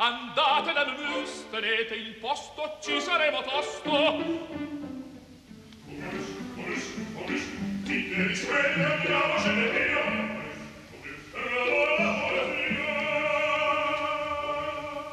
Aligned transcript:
Andate 0.00 0.72
dal 0.74 0.94
mus, 0.96 1.48
tenete 1.50 1.96
il 1.96 2.14
posto, 2.20 2.78
ci 2.80 3.00
saremo 3.00 3.42
tosto. 3.42 3.90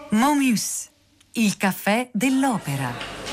Momius, 0.09 0.91
il 1.31 1.57
caffè 1.57 2.07
dell'opera. 2.13 3.24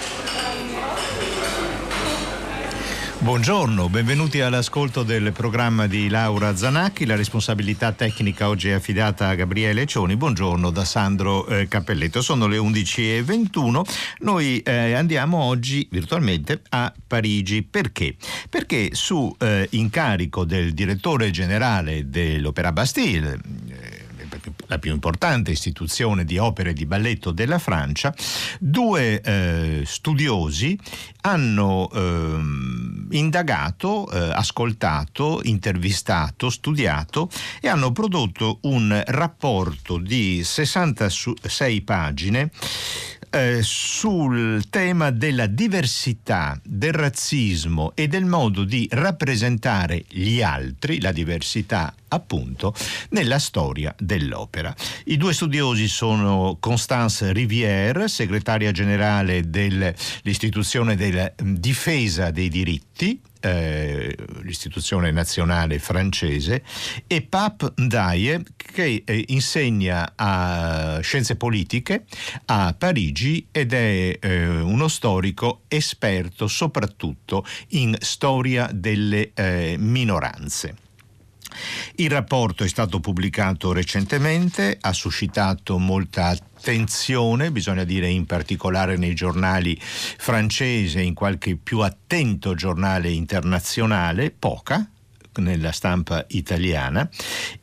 Buongiorno, 3.22 3.88
benvenuti 3.88 4.40
all'ascolto 4.40 5.04
del 5.04 5.30
programma 5.30 5.86
di 5.86 6.08
Laura 6.08 6.56
Zanacchi. 6.56 7.06
La 7.06 7.14
responsabilità 7.14 7.92
tecnica 7.92 8.48
oggi 8.48 8.68
è 8.68 8.72
affidata 8.72 9.28
a 9.28 9.36
Gabriele 9.36 9.86
Cioni. 9.86 10.16
Buongiorno 10.16 10.70
da 10.70 10.84
Sandro 10.84 11.46
eh, 11.46 11.68
Cappelletto. 11.68 12.20
Sono 12.20 12.48
le 12.48 12.58
11.21. 12.58 13.82
Noi 14.22 14.58
eh, 14.62 14.94
andiamo 14.94 15.40
oggi 15.40 15.86
virtualmente 15.88 16.62
a 16.70 16.92
Parigi. 17.06 17.62
Perché? 17.62 18.16
Perché 18.50 18.88
su 18.90 19.32
eh, 19.38 19.68
incarico 19.70 20.44
del 20.44 20.72
direttore 20.72 21.30
generale 21.30 22.08
dell'Opera 22.10 22.72
Bastille, 22.72 23.38
la 24.66 24.78
più 24.78 24.92
importante 24.92 25.50
istituzione 25.50 26.24
di 26.24 26.38
opere 26.38 26.72
di 26.72 26.86
balletto 26.86 27.30
della 27.30 27.58
Francia, 27.58 28.14
due 28.58 29.20
eh, 29.20 29.82
studiosi 29.84 30.78
hanno 31.22 31.90
eh, 31.92 33.16
indagato, 33.16 34.10
eh, 34.10 34.32
ascoltato, 34.32 35.40
intervistato, 35.44 36.50
studiato 36.50 37.30
e 37.60 37.68
hanno 37.68 37.92
prodotto 37.92 38.58
un 38.62 39.02
rapporto 39.06 39.98
di 39.98 40.42
66 40.42 41.82
pagine 41.82 42.50
eh, 43.32 43.60
sul 43.62 44.68
tema 44.68 45.10
della 45.10 45.46
diversità, 45.46 46.60
del 46.62 46.92
razzismo 46.92 47.92
e 47.94 48.06
del 48.06 48.26
modo 48.26 48.64
di 48.64 48.86
rappresentare 48.90 50.04
gli 50.08 50.42
altri, 50.42 51.00
la 51.00 51.12
diversità 51.12 51.94
appunto, 52.08 52.74
nella 53.10 53.38
storia 53.38 53.94
dell'opera. 53.98 54.74
I 55.06 55.16
due 55.16 55.32
studiosi 55.32 55.88
sono 55.88 56.58
Constance 56.60 57.32
Rivière, 57.32 58.06
segretaria 58.08 58.70
generale 58.70 59.48
dell'istituzione 59.48 60.94
della 60.94 61.32
difesa 61.36 62.30
dei 62.30 62.50
diritti, 62.50 63.18
eh, 63.40 64.14
l'istituzione 64.42 65.10
nazionale 65.10 65.78
francese, 65.78 66.62
e 67.06 67.22
Pape 67.22 67.72
Ndaye, 67.76 68.42
che 68.72 69.02
eh, 69.04 69.24
insegna 69.28 70.14
a 70.16 70.98
scienze 71.02 71.36
politiche 71.36 72.04
a 72.46 72.74
Parigi 72.76 73.46
ed 73.52 73.72
è 73.72 74.18
eh, 74.20 74.46
uno 74.60 74.88
storico 74.88 75.62
esperto 75.68 76.48
soprattutto 76.48 77.44
in 77.68 77.96
storia 78.00 78.68
delle 78.72 79.30
eh, 79.34 79.76
minoranze. 79.78 80.76
Il 81.96 82.10
rapporto 82.10 82.64
è 82.64 82.68
stato 82.68 83.00
pubblicato 83.00 83.72
recentemente, 83.72 84.78
ha 84.80 84.92
suscitato 84.92 85.78
molta 85.78 86.28
attenzione, 86.28 87.50
bisogna 87.50 87.84
dire 87.84 88.08
in 88.08 88.24
particolare 88.24 88.96
nei 88.96 89.14
giornali 89.14 89.78
francesi 89.80 90.98
e 90.98 91.02
in 91.02 91.14
qualche 91.14 91.56
più 91.56 91.80
attento 91.80 92.54
giornale 92.54 93.10
internazionale, 93.10 94.30
poca, 94.30 94.88
nella 95.36 95.72
stampa 95.72 96.24
italiana 96.28 97.08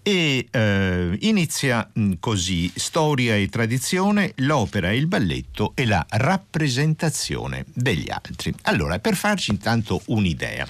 e 0.01 0.47
eh, 0.49 1.17
inizia 1.21 1.89
mh, 1.91 2.13
così 2.19 2.71
storia 2.75 3.35
e 3.35 3.47
tradizione, 3.49 4.33
l'opera 4.37 4.91
e 4.91 4.97
il 4.97 5.07
balletto 5.07 5.73
e 5.75 5.85
la 5.85 6.05
rappresentazione 6.09 7.65
degli 7.73 8.09
altri. 8.09 8.53
Allora, 8.63 8.99
per 8.99 9.15
farci 9.15 9.51
intanto 9.51 10.01
un'idea 10.07 10.67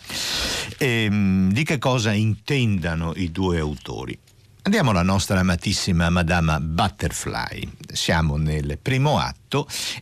ehm, 0.78 1.52
di 1.52 1.64
che 1.64 1.78
cosa 1.78 2.12
intendano 2.12 3.14
i 3.16 3.32
due 3.32 3.60
autori. 3.60 4.18
Andiamo 4.62 4.92
alla 4.92 5.04
nostra 5.04 5.40
amatissima 5.40 6.10
Madama 6.10 6.60
Butterfly. 6.60 7.68
Siamo 7.92 8.36
nel 8.36 8.78
primo 8.80 9.18
atto 9.18 9.39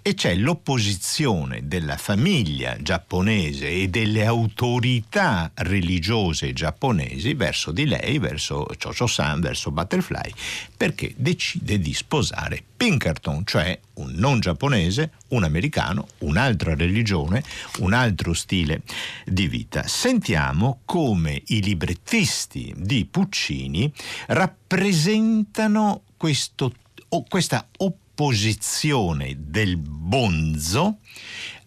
e 0.02 0.14
c'è 0.14 0.36
l'opposizione 0.36 1.68
della 1.68 1.96
famiglia 1.96 2.76
giapponese 2.82 3.70
e 3.70 3.88
delle 3.88 4.26
autorità 4.26 5.52
religiose 5.56 6.52
giapponesi 6.52 7.34
verso 7.34 7.72
di 7.72 7.86
lei, 7.86 8.20
verso 8.20 8.66
Chocho-san, 8.78 9.40
verso 9.40 9.72
Butterfly, 9.72 10.34
perché 10.76 11.14
decide 11.16 11.80
di 11.80 11.94
sposare 11.94 12.62
Pinkerton, 12.76 13.46
cioè 13.46 13.80
un 13.96 14.12
non 14.16 14.42
giapponese, 14.42 15.14
un 15.30 15.44
americano, 15.44 16.08
un'altra 16.20 16.76
religione, 16.76 17.42
un 17.80 17.94
altro 17.94 18.34
stile 18.34 18.82
di 19.26 19.48
vita. 19.48 19.88
Sentiamo 19.88 20.82
come 20.84 21.42
i 21.48 21.62
librettisti 21.62 22.74
di 22.76 23.06
Puccini 23.06 23.92
rappresentano 24.28 26.04
questo, 26.18 26.74
questa 27.30 27.66
opposizione 28.18 29.36
del 29.38 29.78
bonzo 29.78 30.98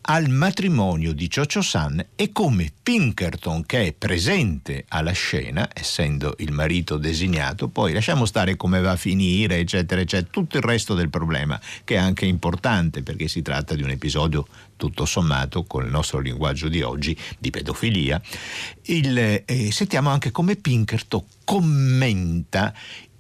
al 0.03 0.29
matrimonio 0.29 1.13
di 1.13 1.29
Chocho 1.29 1.63
San 1.63 2.05
e 2.17 2.33
come 2.33 2.73
Pinkerton, 2.83 3.65
che 3.65 3.87
è 3.87 3.93
presente 3.93 4.85
alla 4.89 5.13
scena, 5.13 5.69
essendo 5.73 6.35
il 6.39 6.51
marito 6.51 6.97
designato, 6.97 7.69
poi 7.69 7.93
lasciamo 7.93 8.25
stare 8.25 8.57
come 8.57 8.81
va 8.81 8.93
a 8.93 8.97
finire, 8.97 9.59
eccetera, 9.59 10.01
eccetera, 10.01 10.29
tutto 10.29 10.57
il 10.57 10.65
resto 10.65 10.95
del 10.95 11.09
problema, 11.09 11.61
che 11.85 11.95
è 11.95 11.99
anche 11.99 12.27
importante 12.27 13.05
perché 13.05 13.29
si 13.29 13.43
tratta 13.43 13.77
di 13.77 13.83
un 13.85 13.91
episodio 13.91 14.49
tutto 14.75 15.05
sommato, 15.05 15.63
con 15.65 15.85
il 15.85 15.91
nostro 15.91 16.19
linguaggio 16.19 16.69
di 16.69 16.83
oggi, 16.83 17.17
di 17.39 17.51
pedofilia. 17.51 18.21
Il, 18.87 19.17
eh, 19.45 19.71
sentiamo 19.71 20.09
anche 20.09 20.33
come 20.33 20.57
Pinkerton 20.57 21.23
commenta 21.45 22.75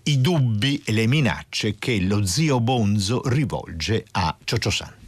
i 0.04 0.20
dubbi 0.20 0.82
e 0.84 0.92
le 0.92 1.06
minacce 1.06 1.76
che 1.78 2.00
lo 2.00 2.24
zio 2.24 2.60
Bonzo 2.60 3.22
rivolge 3.28 4.04
a 4.12 4.36
Chocho 4.44 4.70
San. 4.70 4.99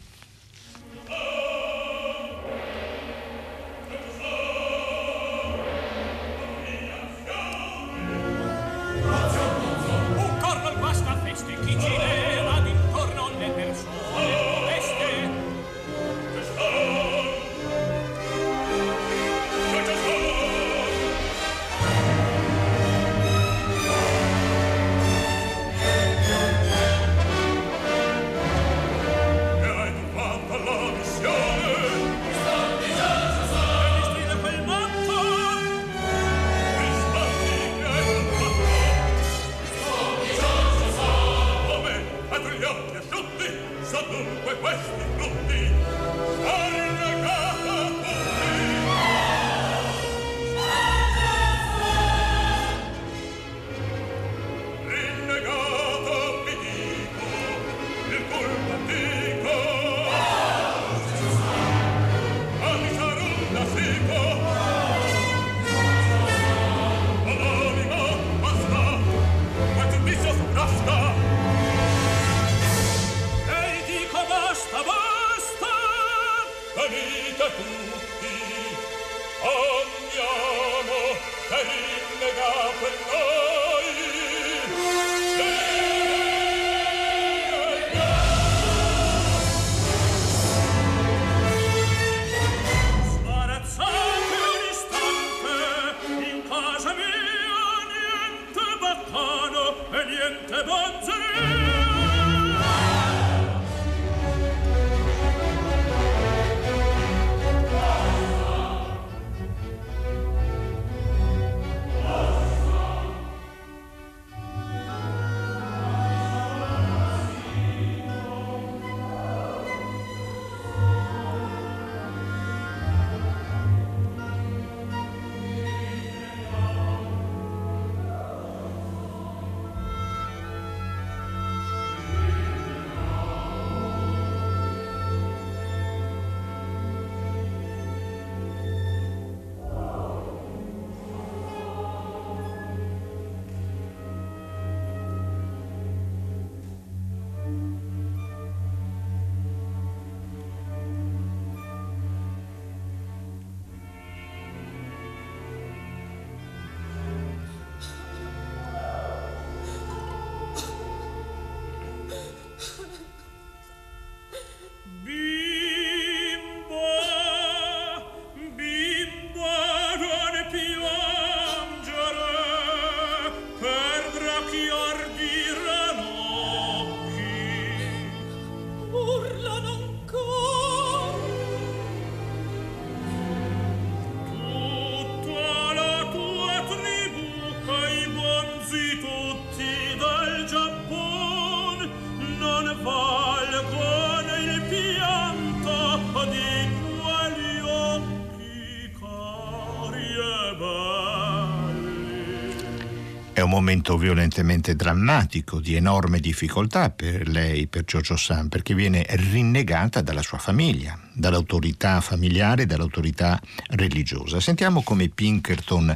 Momento 203.52 203.98
violentemente 203.98 204.74
drammatico, 204.74 205.60
di 205.60 205.74
enorme 205.74 206.20
difficoltà 206.20 206.88
per 206.88 207.28
lei, 207.28 207.66
per 207.66 207.84
Giorgio 207.84 208.16
San, 208.16 208.48
perché 208.48 208.74
viene 208.74 209.04
rinnegata 209.10 210.00
dalla 210.00 210.22
sua 210.22 210.38
famiglia, 210.38 210.98
dall'autorità 211.12 212.00
familiare 212.00 212.64
dall'autorità 212.64 213.38
religiosa. 213.72 214.40
Sentiamo 214.40 214.82
come 214.82 215.10
Pinkerton 215.10 215.94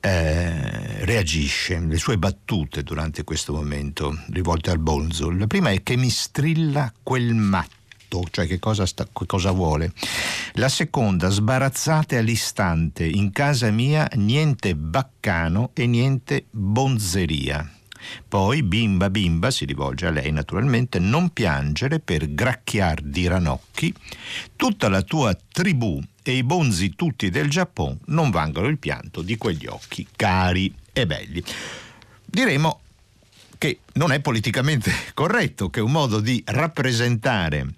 eh, 0.00 1.04
reagisce, 1.04 1.78
le 1.80 1.98
sue 1.98 2.16
battute 2.16 2.82
durante 2.82 3.24
questo 3.24 3.52
momento 3.52 4.18
rivolte 4.30 4.70
al 4.70 4.78
Bonzo. 4.78 5.30
La 5.30 5.46
prima 5.46 5.70
è 5.70 5.82
che 5.82 5.96
mi 5.96 6.08
strilla 6.08 6.90
quel 7.02 7.34
matto 7.34 7.74
cioè 8.30 8.46
che 8.46 8.58
cosa, 8.58 8.86
sta, 8.86 9.04
che 9.04 9.26
cosa, 9.26 9.50
vuole. 9.50 9.92
La 10.58 10.70
seconda, 10.70 11.28
sbarazzate 11.28 12.16
all'istante, 12.16 13.04
in 13.04 13.30
casa 13.30 13.70
mia 13.70 14.08
niente 14.14 14.74
baccano 14.74 15.70
e 15.74 15.86
niente 15.86 16.46
bonzeria. 16.50 17.70
Poi, 18.26 18.62
bimba, 18.62 19.10
bimba, 19.10 19.50
si 19.50 19.66
rivolge 19.66 20.06
a 20.06 20.10
lei 20.10 20.32
naturalmente, 20.32 20.98
non 20.98 21.28
piangere 21.28 22.00
per 22.00 22.32
gracchiar 22.32 23.02
di 23.02 23.26
ranocchi, 23.26 23.92
tutta 24.56 24.88
la 24.88 25.02
tua 25.02 25.36
tribù 25.52 26.00
e 26.22 26.36
i 26.38 26.42
bonzi 26.42 26.94
tutti 26.94 27.28
del 27.28 27.50
Giappone 27.50 27.98
non 28.06 28.30
vangano 28.30 28.68
il 28.68 28.78
pianto 28.78 29.20
di 29.20 29.36
quegli 29.36 29.66
occhi 29.66 30.08
cari 30.16 30.74
e 30.90 31.06
belli. 31.06 31.44
Diremo 32.24 32.80
che 33.58 33.80
non 33.94 34.10
è 34.10 34.20
politicamente 34.20 34.90
corretto, 35.12 35.68
che 35.68 35.80
un 35.80 35.90
modo 35.90 36.18
di 36.18 36.42
rappresentare 36.46 37.74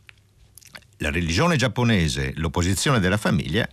la 0.99 1.11
religione 1.11 1.57
giapponese, 1.57 2.33
l'opposizione 2.37 3.01
della 3.01 3.17
famiglia, 3.17 3.69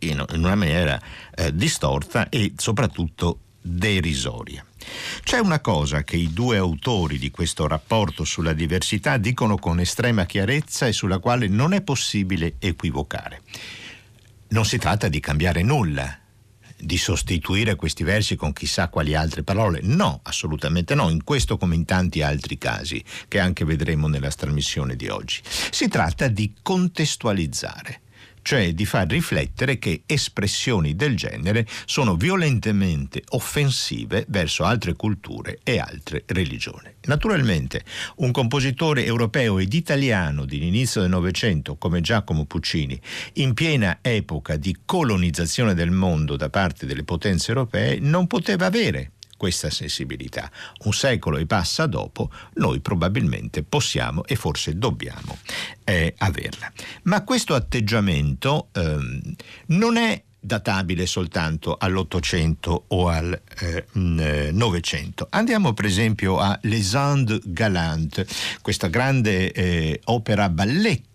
in, 0.00 0.24
una 0.32 0.54
maniera 0.54 1.00
eh, 1.34 1.54
distorta 1.54 2.28
e 2.28 2.52
soprattutto 2.56 3.40
derisoria. 3.60 4.64
C'è 5.22 5.38
una 5.38 5.60
cosa 5.60 6.02
che 6.02 6.16
i 6.16 6.32
due 6.32 6.56
autori 6.56 7.18
di 7.18 7.30
questo 7.30 7.66
rapporto 7.66 8.24
sulla 8.24 8.54
diversità 8.54 9.18
dicono 9.18 9.56
con 9.56 9.80
estrema 9.80 10.24
chiarezza 10.24 10.86
e 10.86 10.92
sulla 10.92 11.18
quale 11.18 11.48
non 11.48 11.74
è 11.74 11.82
possibile 11.82 12.54
equivocare. 12.58 13.42
Non 14.48 14.64
si 14.64 14.78
tratta 14.78 15.08
di 15.08 15.20
cambiare 15.20 15.62
nulla, 15.62 16.18
di 16.80 16.96
sostituire 16.96 17.76
questi 17.76 18.02
versi 18.02 18.36
con 18.36 18.52
chissà 18.52 18.88
quali 18.88 19.14
altre 19.14 19.42
parole. 19.42 19.80
No, 19.82 20.20
assolutamente 20.22 20.94
no, 20.94 21.08
in 21.10 21.24
questo 21.24 21.56
come 21.56 21.74
in 21.74 21.84
tanti 21.84 22.22
altri 22.22 22.58
casi 22.58 23.02
che 23.28 23.38
anche 23.38 23.64
vedremo 23.64 24.08
nella 24.08 24.30
trasmissione 24.30 24.96
di 24.96 25.08
oggi. 25.08 25.40
Si 25.70 25.88
tratta 25.88 26.28
di 26.28 26.54
contestualizzare 26.62 28.00
cioè 28.42 28.72
di 28.72 28.84
far 28.84 29.06
riflettere 29.06 29.78
che 29.78 30.02
espressioni 30.06 30.94
del 30.94 31.16
genere 31.16 31.66
sono 31.84 32.16
violentemente 32.16 33.22
offensive 33.30 34.24
verso 34.28 34.64
altre 34.64 34.94
culture 34.94 35.60
e 35.62 35.78
altre 35.78 36.24
religioni. 36.26 36.88
Naturalmente, 37.02 37.84
un 38.16 38.30
compositore 38.30 39.04
europeo 39.04 39.58
ed 39.58 39.72
italiano 39.72 40.44
dell'inizio 40.44 41.00
del 41.00 41.10
Novecento 41.10 41.76
come 41.76 42.00
Giacomo 42.00 42.44
Puccini, 42.44 43.00
in 43.34 43.54
piena 43.54 43.98
epoca 44.02 44.56
di 44.56 44.76
colonizzazione 44.84 45.74
del 45.74 45.90
mondo 45.90 46.36
da 46.36 46.50
parte 46.50 46.86
delle 46.86 47.04
potenze 47.04 47.48
europee, 47.50 47.98
non 48.00 48.26
poteva 48.26 48.66
avere 48.66 49.12
questa 49.40 49.70
sensibilità. 49.70 50.50
Un 50.84 50.92
secolo 50.92 51.38
e 51.38 51.46
passa 51.46 51.86
dopo, 51.86 52.30
noi 52.56 52.80
probabilmente 52.80 53.62
possiamo 53.62 54.22
e 54.26 54.36
forse 54.36 54.76
dobbiamo 54.76 55.38
eh, 55.82 56.12
averla. 56.18 56.70
Ma 57.04 57.24
questo 57.24 57.54
atteggiamento 57.54 58.68
eh, 58.72 58.98
non 59.68 59.96
è 59.96 60.22
databile 60.38 61.06
soltanto 61.06 61.76
all'Ottocento 61.78 62.84
o 62.88 63.08
al 63.08 63.40
eh, 63.60 63.86
eh, 63.94 64.50
Novecento. 64.52 65.26
Andiamo 65.30 65.72
per 65.72 65.86
esempio 65.86 66.38
a 66.38 66.58
Les 66.64 66.92
Indes 66.92 67.40
Galantes, 67.42 68.58
questa 68.60 68.88
grande 68.88 69.52
eh, 69.52 70.00
opera 70.04 70.50
balletto 70.50 71.09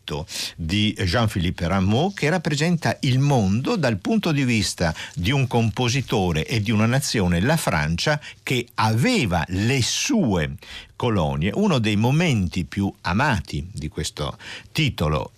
di 0.55 0.95
Jean-Philippe 0.97 1.67
Rameau 1.67 2.13
che 2.13 2.29
rappresenta 2.29 2.97
il 3.01 3.19
mondo 3.19 3.75
dal 3.75 3.97
punto 3.97 4.31
di 4.31 4.43
vista 4.43 4.93
di 5.13 5.31
un 5.31 5.47
compositore 5.47 6.45
e 6.45 6.61
di 6.61 6.71
una 6.71 6.85
nazione, 6.85 7.39
la 7.39 7.57
Francia, 7.57 8.19
che 8.43 8.67
aveva 8.75 9.43
le 9.49 9.81
sue 9.81 10.55
colonie. 10.95 11.51
Uno 11.53 11.79
dei 11.79 11.95
momenti 11.95 12.65
più 12.65 12.91
amati 13.01 13.67
di 13.71 13.87
questo 13.87 14.37
titolo 14.71 15.31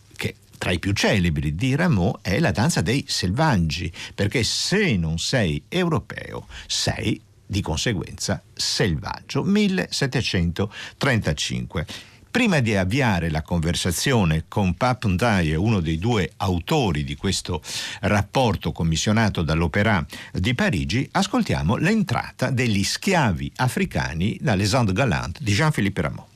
tra 0.58 0.72
i 0.72 0.80
più 0.80 0.94
celebri 0.94 1.54
di 1.56 1.76
Rameau 1.76 2.18
è 2.22 2.40
la 2.40 2.52
danza 2.52 2.80
dei 2.82 3.04
selvaggi, 3.08 3.92
perché 4.16 4.44
se 4.44 4.98
non 4.98 5.20
sei 5.20 5.62
europeo 5.70 6.48
sei 6.66 7.22
di 7.46 7.62
conseguenza 7.62 8.42
selvaggio. 8.54 9.44
1735. 9.44 11.86
Prima 12.38 12.60
di 12.60 12.76
avviare 12.76 13.32
la 13.32 13.42
conversazione 13.42 14.44
con 14.48 14.76
Papendaye, 14.76 15.56
uno 15.56 15.80
dei 15.80 15.98
due 15.98 16.34
autori 16.38 17.04
di 17.04 17.16
questo 17.16 17.64
rapporto 18.02 18.72
commissionato 18.72 19.42
dall'Opéra 19.42 20.06
di 20.32 20.54
Parigi, 20.54 21.10
ascoltiamo 21.14 21.78
l'entrata 21.78 22.52
degli 22.52 22.84
schiavi 22.84 23.54
africani 23.56 24.38
dalle 24.40 24.70
Indes 24.72 24.94
Galantes 24.94 25.42
di 25.42 25.52
Jean-Philippe 25.52 26.02
Rameau. 26.02 26.27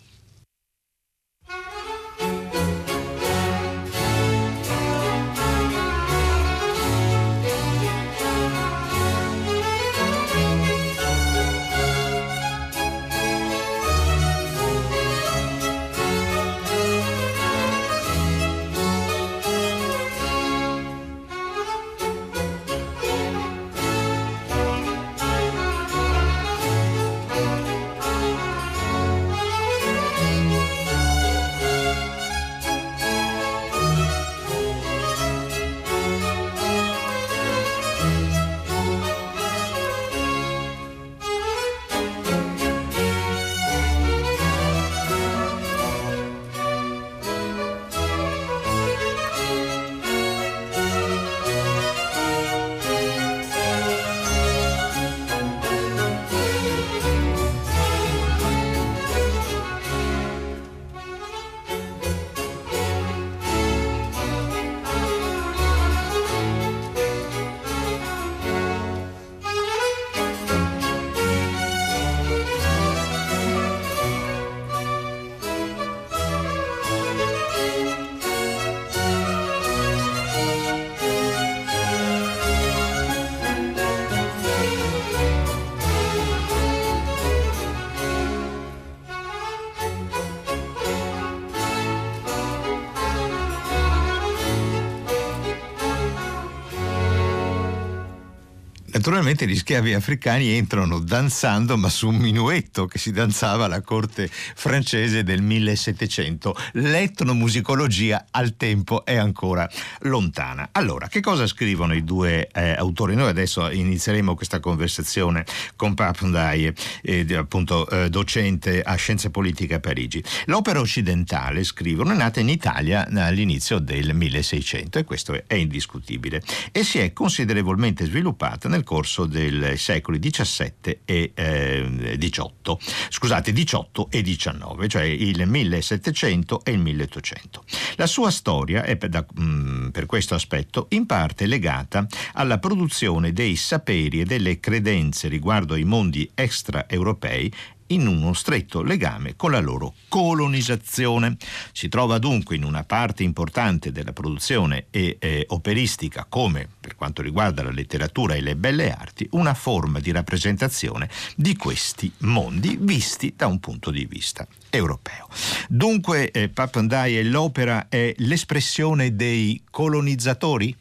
Naturalmente 99.01 99.47
gli 99.47 99.55
schiavi 99.55 99.95
africani 99.95 100.51
entrano 100.51 100.99
danzando 100.99 101.75
ma 101.75 101.89
su 101.89 102.07
un 102.07 102.17
minuetto 102.17 102.85
che 102.85 102.99
si 102.99 103.11
danzava 103.11 103.65
alla 103.65 103.81
corte 103.81 104.29
francese 104.29 105.23
del 105.23 105.41
1700. 105.41 106.55
L'etnomusicologia 106.73 108.27
al 108.29 108.55
tempo 108.57 109.03
è 109.03 109.15
ancora 109.15 109.67
lontana. 110.01 110.69
Allora, 110.73 111.07
che 111.07 111.19
cosa 111.19 111.47
scrivono 111.47 111.95
i 111.95 112.03
due 112.03 112.47
eh, 112.53 112.73
autori? 112.73 113.15
Noi 113.15 113.29
adesso 113.29 113.71
inizieremo 113.71 114.35
questa 114.35 114.59
conversazione 114.59 115.45
con 115.75 115.95
Papandaye, 115.95 116.71
eh, 117.01 117.25
appunto 117.35 117.89
eh, 117.89 118.07
docente 118.07 118.83
a 118.83 118.93
Scienze 118.93 119.31
Politiche 119.31 119.73
a 119.73 119.79
Parigi. 119.79 120.23
L'opera 120.45 120.79
occidentale, 120.79 121.63
scrivono, 121.63 122.11
è 122.11 122.15
nata 122.15 122.39
in 122.39 122.49
Italia 122.49 123.07
all'inizio 123.11 123.79
del 123.79 124.13
1600 124.13 124.99
e 124.99 125.03
questo 125.05 125.41
è 125.47 125.55
indiscutibile 125.55 126.43
e 126.71 126.83
si 126.83 126.99
è 126.99 127.13
considerevolmente 127.13 128.05
sviluppata 128.05 128.69
nel 128.69 128.89
corso 128.91 129.25
dei 129.25 129.77
secoli 129.77 130.19
XVII 130.19 130.99
e 131.05 131.31
eh, 131.33 132.17
XVIII, 132.17 132.77
scusate, 133.07 133.53
XVIII 133.53 134.07
e 134.09 134.21
XIX, 134.21 134.87
cioè 134.87 135.03
il 135.03 135.47
1700 135.47 136.65
e 136.65 136.71
il 136.71 136.79
1800. 136.79 137.63
La 137.95 138.05
sua 138.05 138.29
storia 138.31 138.83
è 138.83 138.97
per, 138.97 139.07
da, 139.07 139.25
mh, 139.33 139.43
mm, 139.43 139.87
per 139.91 140.05
questo 140.07 140.35
aspetto 140.35 140.87
in 140.89 141.05
parte 141.05 141.45
legata 141.45 142.05
alla 142.33 142.59
produzione 142.59 143.31
dei 143.31 143.55
saperi 143.55 144.19
e 144.19 144.25
delle 144.25 144.59
credenze 144.59 145.29
riguardo 145.29 145.75
ai 145.75 145.85
mondi 145.85 146.29
extraeuropei 146.35 147.49
in 147.91 148.07
uno 148.07 148.33
stretto 148.33 148.81
legame 148.81 149.35
con 149.35 149.51
la 149.51 149.59
loro 149.59 149.93
colonizzazione. 150.09 151.37
Si 151.71 151.89
trova 151.89 152.17
dunque 152.17 152.55
in 152.55 152.63
una 152.63 152.83
parte 152.83 153.23
importante 153.23 153.91
della 153.91 154.13
produzione 154.13 154.87
e, 154.91 155.17
eh, 155.19 155.45
operistica, 155.49 156.25
come 156.27 156.67
per 156.79 156.95
quanto 156.95 157.21
riguarda 157.21 157.63
la 157.63 157.71
letteratura 157.71 158.35
e 158.35 158.41
le 158.41 158.55
belle 158.55 158.91
arti, 158.91 159.27
una 159.31 159.53
forma 159.53 159.99
di 159.99 160.11
rappresentazione 160.11 161.09
di 161.35 161.55
questi 161.55 162.11
mondi 162.19 162.77
visti 162.79 163.33
da 163.35 163.47
un 163.47 163.59
punto 163.59 163.91
di 163.91 164.05
vista 164.05 164.47
europeo. 164.69 165.27
Dunque, 165.67 166.31
eh, 166.31 166.49
Papandaie, 166.49 167.23
l'opera 167.23 167.87
è 167.89 168.13
l'espressione 168.17 169.15
dei 169.15 169.63
colonizzatori? 169.69 170.75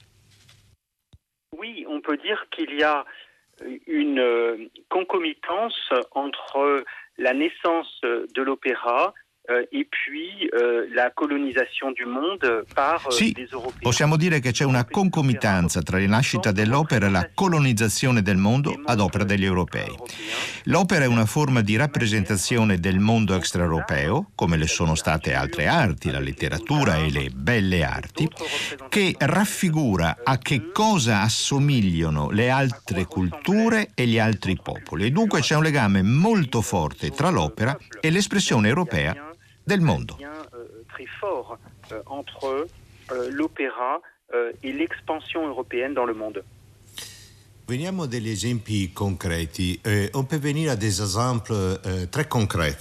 Oui, 1.57 1.85
on 1.87 2.00
peut 2.00 2.21
dire 2.23 2.47
qu'il 2.50 2.79
y 2.79 2.83
a 2.83 3.05
une 3.87 4.19
euh, 4.19 4.71
concomitance 4.88 5.90
entre 6.12 6.85
la 7.21 7.35
naissance 7.35 8.00
de 8.03 8.43
l'opéra 8.43 9.09
euh, 9.09 9.30
e 9.71 9.87
puis 9.88 10.49
euh, 10.52 10.88
la 10.95 11.11
colonizzazione 11.11 11.92
du 11.95 12.04
mondo 12.04 12.64
par 12.75 13.07
euh, 13.07 13.11
sì, 13.11 13.33
des 13.33 13.50
europei. 13.52 13.80
Possiamo 13.80 14.16
dire 14.16 14.40
che 14.40 14.52
c'è 14.52 14.64
una 14.64 14.85
concomitanza 14.85 15.83
tra 15.83 15.99
la 15.99 16.07
nascita 16.07 16.52
dell'opera 16.52 17.07
e 17.07 17.11
la 17.11 17.28
colonizzazione 17.35 18.23
del 18.23 18.37
mondo 18.37 18.80
ad 18.85 19.00
opera 19.00 19.25
degli 19.25 19.45
europei. 19.45 19.95
L'opera 20.64 21.04
è 21.04 21.09
una 21.09 21.26
forma 21.26 21.62
di 21.62 21.76
rappresentazione 21.76 22.78
del 22.78 22.99
mondo 22.99 23.35
extraeuropeo, 23.35 24.30
come 24.35 24.57
le 24.57 24.66
sono 24.66 24.95
state 24.95 25.35
altre 25.35 25.66
arti, 25.66 26.11
la 26.11 26.21
letteratura 26.21 26.97
e 26.97 27.11
le 27.11 27.30
belle 27.30 27.83
arti, 27.83 28.28
che 28.88 29.14
raffigura 29.19 30.19
a 30.23 30.38
che 30.38 30.71
cosa 30.73 31.23
assomigliano 31.23 32.30
le 32.30 32.50
altre 32.50 33.04
culture 33.04 33.90
e 33.95 34.07
gli 34.07 34.19
altri 34.19 34.59
popoli. 34.62 35.07
E 35.07 35.11
dunque 35.11 35.40
c'è 35.40 35.57
un 35.57 35.62
legame 35.62 36.02
molto 36.02 36.61
forte 36.61 37.11
tra 37.11 37.30
l'opera 37.30 37.76
e 38.00 38.11
l'espressione 38.11 38.69
europea 38.69 39.28
del 39.64 39.81
mondo. 39.81 40.17
Euh, 40.21 40.85
très 40.88 41.07
fort 41.21 41.59
euh, 41.93 42.02
entre 42.07 42.67
euh, 43.12 43.31
l'opéra 43.31 44.00
e 44.33 44.52
l'espansione 44.62 45.49
européenne 45.49 45.93
dans 45.93 46.07
le 46.07 46.14
monde. 46.14 46.45
Veniamo 47.71 48.02
a 48.02 48.07
degli 48.09 48.31
esempi 48.31 48.90
concreti. 48.93 49.79
Eh, 49.85 50.11
on 50.14 50.25
peut 50.25 50.40
venir 50.40 50.73
à 50.73 50.75
des 50.75 51.00
exemples 51.00 51.52
euh, 51.52 52.07
très 52.11 52.26
concrets. 52.26 52.76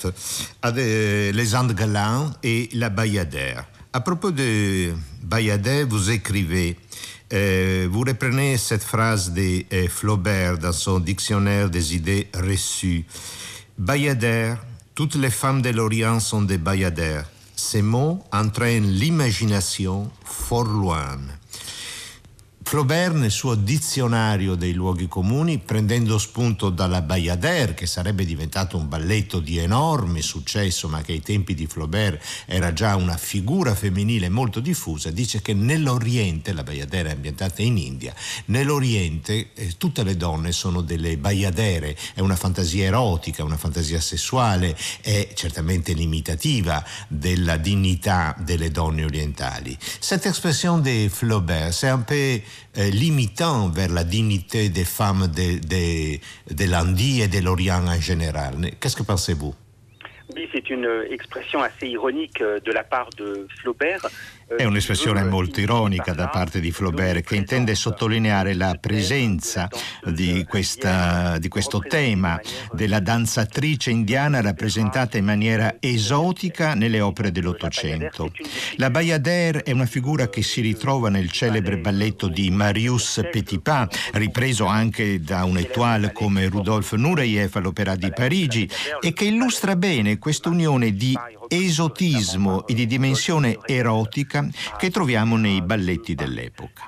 À 0.63 0.71
des, 0.71 1.31
les 1.31 1.55
Andes 1.55 1.75
Galants 1.75 2.31
et 2.41 2.69
la 2.73 2.89
Bayadère. 2.89 3.67
À 3.93 4.01
propos 4.01 4.31
de 4.31 4.91
Bayadère, 5.21 5.85
vous 5.85 6.09
écrivez, 6.09 6.75
euh, 7.31 7.87
vous 7.87 7.99
reprenez 8.01 8.57
cette 8.57 8.81
phrase 8.81 9.31
de 9.31 9.63
euh, 9.71 9.87
Flaubert 9.87 10.57
dans 10.57 10.73
son 10.73 10.99
dictionnaire 10.99 11.69
des 11.69 11.95
idées 11.95 12.27
reçues. 12.33 13.05
Bayadère, 13.77 14.57
toutes 14.99 15.15
les 15.15 15.29
femmes 15.29 15.61
de 15.61 15.69
l'Orient 15.69 16.19
sont 16.19 16.41
des 16.41 16.57
bayadères. 16.57 17.23
Ces 17.55 17.81
mots 17.81 18.21
entraînent 18.33 18.83
l'imagination 18.83 20.11
fort 20.25 20.65
loin. 20.65 21.17
Flaubert 22.69 23.15
nel 23.15 23.31
suo 23.31 23.55
dizionario 23.55 24.53
dei 24.53 24.73
luoghi 24.73 25.07
comuni, 25.07 25.57
prendendo 25.57 26.19
spunto 26.19 26.69
dalla 26.69 27.01
Bayadère, 27.01 27.73
che 27.73 27.87
sarebbe 27.87 28.25
diventato 28.25 28.77
un 28.77 28.87
balletto 28.87 29.39
di 29.39 29.57
enorme 29.57 30.21
successo, 30.21 30.87
ma 30.87 31.01
che 31.01 31.13
ai 31.13 31.21
tempi 31.21 31.55
di 31.55 31.65
Flaubert 31.65 32.23
era 32.45 32.71
già 32.71 32.95
una 32.95 33.17
figura 33.17 33.73
femminile 33.73 34.29
molto 34.29 34.59
diffusa, 34.59 35.09
dice 35.09 35.41
che 35.41 35.55
nell'Oriente, 35.55 36.53
la 36.53 36.61
Bayadère 36.61 37.09
è 37.09 37.13
ambientata 37.13 37.63
in 37.63 37.75
India, 37.75 38.13
nell'Oriente 38.45 39.49
eh, 39.55 39.73
tutte 39.75 40.03
le 40.03 40.15
donne 40.15 40.51
sono 40.51 40.81
delle 40.81 41.17
Bayadere, 41.17 41.97
è 42.13 42.19
una 42.19 42.35
fantasia 42.35 42.85
erotica, 42.85 43.43
una 43.43 43.57
fantasia 43.57 43.99
sessuale, 43.99 44.77
è 45.01 45.31
certamente 45.33 45.93
limitativa 45.93 46.85
della 47.07 47.57
dignità 47.57 48.35
delle 48.37 48.69
donne 48.69 49.05
orientali. 49.05 49.75
Cette 49.97 50.27
expression 50.27 50.79
de 50.79 51.09
Flaubert, 51.11 51.73
c'est 51.73 51.89
un 51.89 52.03
peu 52.03 52.39
limitant 52.75 53.69
vers 53.69 53.89
la 53.89 54.03
dignité 54.03 54.69
des 54.69 54.85
femmes 54.85 55.27
de, 55.27 55.59
de, 55.59 56.17
de 56.53 57.21
et 57.21 57.27
de 57.27 57.39
l'Orient 57.43 57.87
en 57.87 57.99
général. 57.99 58.55
Qu'est-ce 58.79 58.95
que 58.95 59.03
pensez-vous? 59.03 59.53
Oui, 60.35 60.47
c'est 60.53 60.69
une 60.69 60.87
expression 61.09 61.61
assez 61.61 61.87
ironique 61.87 62.39
euh, 62.41 62.59
de 62.59 62.71
la 62.71 62.83
part 62.83 63.09
de 63.17 63.47
Flaubert. 63.61 64.05
È 64.57 64.63
un'espressione 64.63 65.23
molto 65.23 65.59
ironica 65.59 66.13
da 66.13 66.27
parte 66.27 66.59
di 66.59 66.71
Flaubert 66.71 67.23
che 67.23 67.35
intende 67.35 67.75
sottolineare 67.75 68.55
la 68.55 68.75
presenza 68.79 69.67
di, 70.03 70.43
questa, 70.49 71.37
di, 71.37 71.47
questo 71.47 71.79
tema 71.79 72.39
della 72.71 72.99
danzatrice 72.99 73.91
indiana 73.91 74.41
rappresentata 74.41 75.17
in 75.17 75.25
maniera 75.25 75.75
esotica 75.79 76.73
nelle 76.73 76.99
opere 76.99 77.31
dell'Ottocento. 77.31 78.31
La 78.77 78.89
Bayadère 78.89 79.61
è 79.61 79.71
una 79.71 79.85
figura 79.85 80.29
che 80.29 80.41
si 80.41 80.61
ritrova 80.61 81.09
nel 81.09 81.29
celebre 81.29 81.77
balletto 81.77 82.27
di 82.27 82.49
Marius 82.49 83.21
Petipa, 83.31 83.87
ripreso 84.13 84.65
anche 84.65 85.21
da 85.21 85.43
un 85.43 85.57
étoile 85.57 86.11
come 86.11 86.47
Rudolf 86.47 86.93
Nureyev 86.93 87.55
all'Opera 87.55 87.95
di 87.95 88.11
Parigi, 88.11 88.67
e 88.99 89.13
che 89.13 89.25
illustra 89.25 89.75
bene 89.75 90.17
questa 90.17 90.49
unione 90.49 90.93
di 90.93 91.15
esotismo 91.47 92.65
e 92.67 92.73
di 92.73 92.85
dimensione 92.85 93.57
erotica 93.65 94.38
che 94.77 94.89
troviamo 94.89 95.37
nei 95.37 95.61
balletti 95.61 96.15
dell'epoca. 96.15 96.85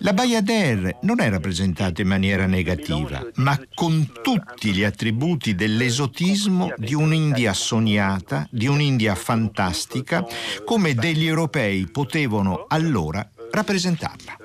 La 0.00 0.12
Bayadère 0.12 0.98
non 1.02 1.20
è 1.20 1.28
rappresentata 1.28 2.02
in 2.02 2.08
maniera 2.08 2.46
negativa, 2.46 3.24
ma 3.36 3.58
con 3.74 4.12
tutti 4.22 4.72
gli 4.72 4.84
attributi 4.84 5.54
dell'esotismo 5.54 6.72
di 6.76 6.94
un'India 6.94 7.52
sognata, 7.52 8.46
di 8.50 8.66
un'India 8.66 9.14
fantastica, 9.14 10.24
come 10.64 10.94
degli 10.94 11.26
europei 11.26 11.88
potevano 11.90 12.66
allora 12.68 13.28
rappresentarla. 13.50 14.36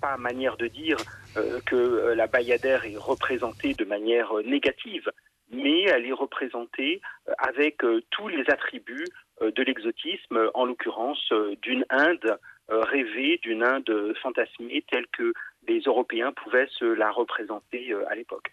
pas 0.00 0.16
manière 0.16 0.56
de 0.56 0.66
dire 0.66 0.96
euh, 1.36 1.60
euh, 1.72 2.14
la 2.14 2.26
Bayadère 2.26 2.84
de 2.84 3.84
manière 3.84 4.38
euh, 4.38 4.42
négative. 4.42 5.10
mais 5.52 5.82
elle 5.82 6.06
est 6.06 6.12
représentée 6.12 7.00
euh, 7.28 7.32
avec 7.38 7.84
euh, 7.84 8.00
les 8.28 8.44
attributs 8.48 9.04
euh, 9.04 9.29
Euh, 9.42 9.50
de 9.52 9.62
l'exotisme, 9.62 10.36
euh, 10.36 10.50
en 10.54 10.66
l'occurrence 10.66 11.32
euh, 11.32 11.56
d'une 11.62 11.84
Inde 11.90 12.38
rêvée, 12.68 13.40
d'une 13.42 13.64
Inde 13.64 14.14
fantasmée 14.22 14.84
telle 14.88 15.06
que 15.08 15.32
les 15.66 15.80
Européens 15.80 16.30
pouvaient 16.30 16.68
se 16.70 16.84
la 16.84 17.10
représenter 17.10 17.92
à 18.08 18.14
l'époque. 18.14 18.52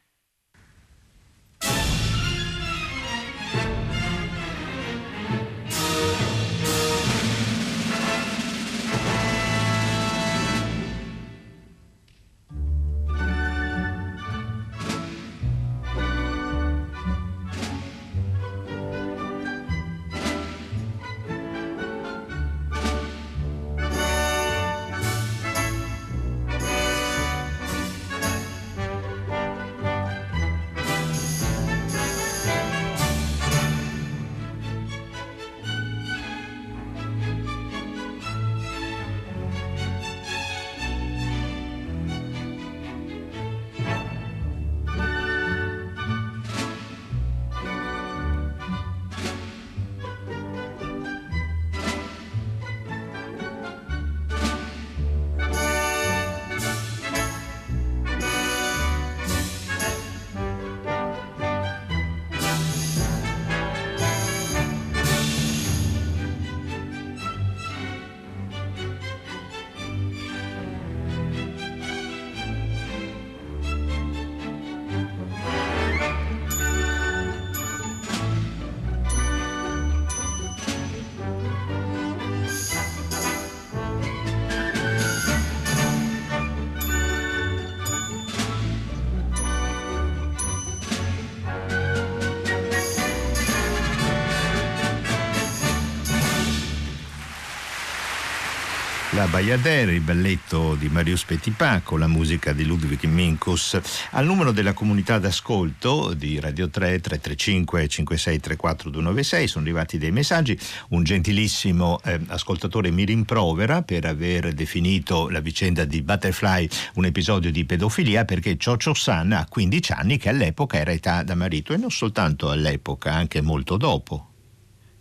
La 99.27 99.34
Bayadère, 99.34 99.93
il 99.93 100.00
balletto 100.00 100.75
di 100.75 100.87
Marius 100.87 101.25
Petipa 101.25 101.81
con 101.81 102.00
la 102.00 102.07
musica 102.07 102.53
di 102.53 102.63
Ludwig 102.63 103.03
Minkus. 103.03 103.77
Al 104.11 104.25
numero 104.25 104.53
della 104.53 104.72
comunità 104.72 105.20
d'ascolto 105.20 106.13
di 106.13 106.40
Radio 106.40 106.70
3 106.70 107.01
335 107.01 107.87
5634 107.90 108.90
296 108.90 109.48
sono 109.50 109.66
arrivati 109.66 109.98
dei 109.98 110.11
messaggi. 110.11 110.57
Un 110.90 111.03
gentilissimo 111.03 112.00
eh, 112.05 112.22
ascoltatore 112.27 112.90
mi 112.90 113.03
rimprovera 113.03 113.81
per 113.81 114.05
aver 114.05 114.53
definito 114.53 115.27
la 115.27 115.42
vicenda 115.42 115.83
di 115.83 116.01
Butterfly 116.01 116.70
un 116.94 117.03
episodio 117.03 117.51
di 117.51 117.66
pedofilia 117.66 118.24
perché 118.24 118.55
Chocho 118.55 118.94
San 118.94 119.33
ha 119.33 119.46
15 119.46 119.92
anni 119.92 120.18
che 120.18 120.29
all'epoca 120.29 120.77
era 120.77 120.94
età 120.94 121.24
da 121.24 121.35
marito 121.35 121.74
e 121.74 121.77
non 121.77 121.92
soltanto 121.92 122.50
all'epoca, 122.50 123.13
anche 123.13 123.42
molto 123.42 123.75
dopo 123.75 124.31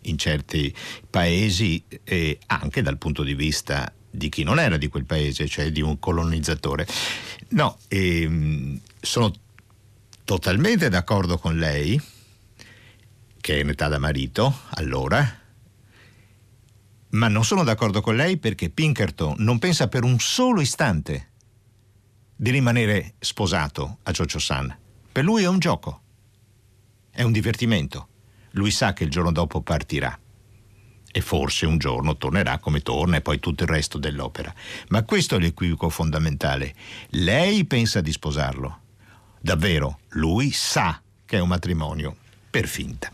in 0.07 0.19
certi 0.19 0.75
paesi 1.09 1.85
e 2.03 2.39
anche 2.47 2.83
dal 2.83 2.99
punto 2.99 3.23
di 3.23 3.35
vista 3.35 3.93
di 4.17 4.31
chi 4.31 4.43
non 4.43 4.59
era 4.59 4.79
di 4.79 4.89
quel 4.89 5.05
paese, 5.05 5.47
cioè 5.47 5.71
di 5.71 5.83
un 5.83 5.99
colonizzatore. 5.99 6.87
No, 7.49 7.79
ehm, 7.89 8.81
sono 9.01 9.33
totalmente 10.25 10.89
d'accordo 10.89 11.39
con 11.39 11.59
lei, 11.59 12.01
che 13.41 13.55
è 13.55 13.61
in 13.61 13.69
età 13.69 13.89
da 13.89 13.99
marito, 13.99 14.61
allora, 14.71 15.41
ma 17.11 17.29
non 17.29 17.45
sono 17.45 17.63
d'accordo 17.63 18.01
con 18.01 18.17
lei 18.17 18.39
perché 18.39 18.71
Pinkerton 18.71 19.37
non 19.39 19.59
pensa 19.59 19.89
per 19.89 20.03
un 20.03 20.19
solo 20.19 20.61
istante 20.61 21.29
di 22.35 22.51
rimanere 22.51 23.15
sposato 23.19 23.99
a 24.03 24.11
Jojo 24.11 24.39
San. 24.39 24.77
Per 25.13 25.25
lui 25.25 25.43
è 25.43 25.49
un 25.49 25.59
gioco, 25.59 26.01
è 27.11 27.23
un 27.23 27.33
divertimento. 27.33 28.09
Lui 28.53 28.71
sa 28.71 28.93
che 28.95 29.05
il 29.05 29.11
giorno 29.11 29.31
dopo 29.31 29.61
partirà 29.61 30.19
e 31.17 31.23
forse 31.23 31.65
un 31.65 31.79
giorno 31.79 32.19
tornerà 32.19 32.59
come 32.59 32.81
torna 32.81 33.17
e 33.17 33.23
poi 33.23 33.41
tutto 33.41 33.63
il 33.63 33.71
resto 33.71 33.97
dell'opera. 33.97 34.53
Ma 34.89 35.03
questo 35.03 35.37
è 35.37 35.39
l'equivoco 35.39 35.89
fondamentale. 35.89 36.75
Lei 37.13 37.65
pensa 37.65 38.03
di 38.03 38.13
sposarlo. 38.13 38.81
Davvero, 39.41 40.01
lui 40.09 40.51
sa 40.51 41.01
che 41.25 41.39
è 41.39 41.41
un 41.41 41.49
matrimonio 41.49 42.17
per 42.51 42.69
finta. 42.69 43.11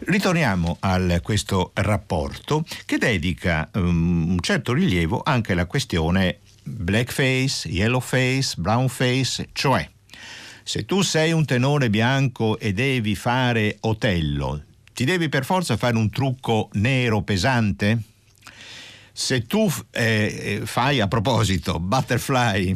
Ritorniamo 0.00 0.76
a 0.80 1.00
questo 1.22 1.70
rapporto 1.72 2.62
che 2.84 2.98
dedica 2.98 3.70
um, 3.72 4.32
un 4.32 4.40
certo 4.42 4.74
rilievo 4.74 5.22
anche 5.24 5.52
alla 5.52 5.64
questione 5.64 6.40
blackface, 6.62 7.68
yellowface, 7.68 8.56
brownface, 8.58 9.48
cioè 9.52 9.88
se 10.62 10.84
tu 10.84 11.00
sei 11.00 11.32
un 11.32 11.46
tenore 11.46 11.88
bianco 11.88 12.58
e 12.58 12.74
devi 12.74 13.14
fare 13.14 13.78
Otello, 13.80 14.62
ti 14.94 15.04
devi 15.04 15.28
per 15.28 15.44
forza 15.44 15.76
fare 15.76 15.96
un 15.96 16.08
trucco 16.08 16.70
nero 16.74 17.22
pesante? 17.22 18.00
Se 19.12 19.44
tu 19.44 19.70
eh, 19.90 20.62
fai 20.64 21.00
a 21.00 21.08
proposito 21.08 21.80
Butterfly 21.80 22.74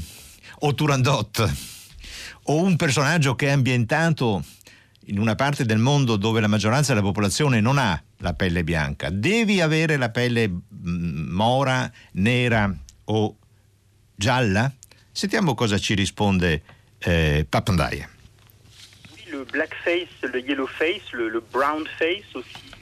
o 0.61 0.75
Turandot 0.75 1.55
o 2.45 2.63
un 2.63 2.77
personaggio 2.77 3.37
che 3.37 3.47
è 3.47 3.51
ambientato 3.51 4.45
in 5.07 5.19
una 5.19 5.37
parte 5.37 5.65
del 5.65 5.79
mondo 5.79 6.17
dove 6.17 6.41
la 6.41 6.49
maggioranza 6.49 6.93
della 6.93 7.07
popolazione 7.07 7.61
non 7.61 7.79
ha 7.79 8.01
la 8.19 8.35
pelle 8.35 8.65
bianca, 8.65 9.11
devi 9.11 9.61
avere 9.61 9.97
la 9.97 10.11
pelle 10.11 10.49
mm, 10.49 11.31
mora, 11.31 11.91
nera 12.13 12.77
o 13.05 13.37
gialla? 14.15 14.71
Sentiamo 15.13 15.55
cosa 15.55 15.79
ci 15.79 15.95
risponde 15.95 16.63
eh, 16.99 17.47
Papandaya. 17.49 18.09
Le 19.31 19.45
blackface, 19.45 20.09
le 20.23 20.41
yellowface, 20.41 21.13
le, 21.13 21.29
le 21.29 21.41
brownface 21.53 22.35
aussi 22.35 22.73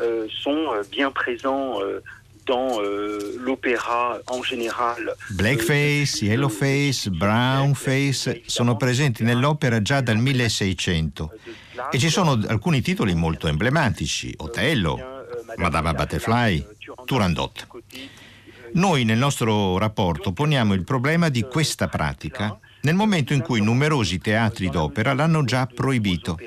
euh, 0.00 0.26
sont 0.28 0.72
euh, 0.72 0.82
bien 0.90 1.10
présents 1.10 1.80
euh, 1.80 2.02
dans 2.46 2.80
euh, 2.80 3.36
l'opéra 3.38 4.18
en 4.26 4.42
général. 4.42 5.14
Blackface, 5.30 6.22
yellowface, 6.22 7.08
brownface 7.08 8.42
sono 8.46 8.76
presenti 8.76 9.22
nell'opera 9.22 9.80
già 9.80 10.00
dal 10.00 10.18
1600 10.18 11.30
e 11.90 11.98
ci 11.98 12.10
sono 12.10 12.32
alcuni 12.48 12.80
titoli 12.80 13.14
molto 13.14 13.46
emblematici, 13.48 14.34
Otello, 14.38 15.26
Madame 15.56 15.92
Butterfly, 15.92 16.66
Turandot. 17.04 17.66
Noi 18.74 19.04
nel 19.04 19.18
nostro 19.18 19.78
rapporto 19.78 20.32
poniamo 20.32 20.72
il 20.74 20.84
problema 20.84 21.28
di 21.28 21.42
questa 21.42 21.88
pratica 21.88 22.58
nel 22.82 22.94
momento 22.94 23.32
in 23.32 23.42
cui 23.42 23.60
numerosi 23.60 24.18
teatri 24.18 24.68
d'opera 24.68 25.12
l'hanno 25.14 25.44
già 25.44 25.66
proibito, 25.66 26.38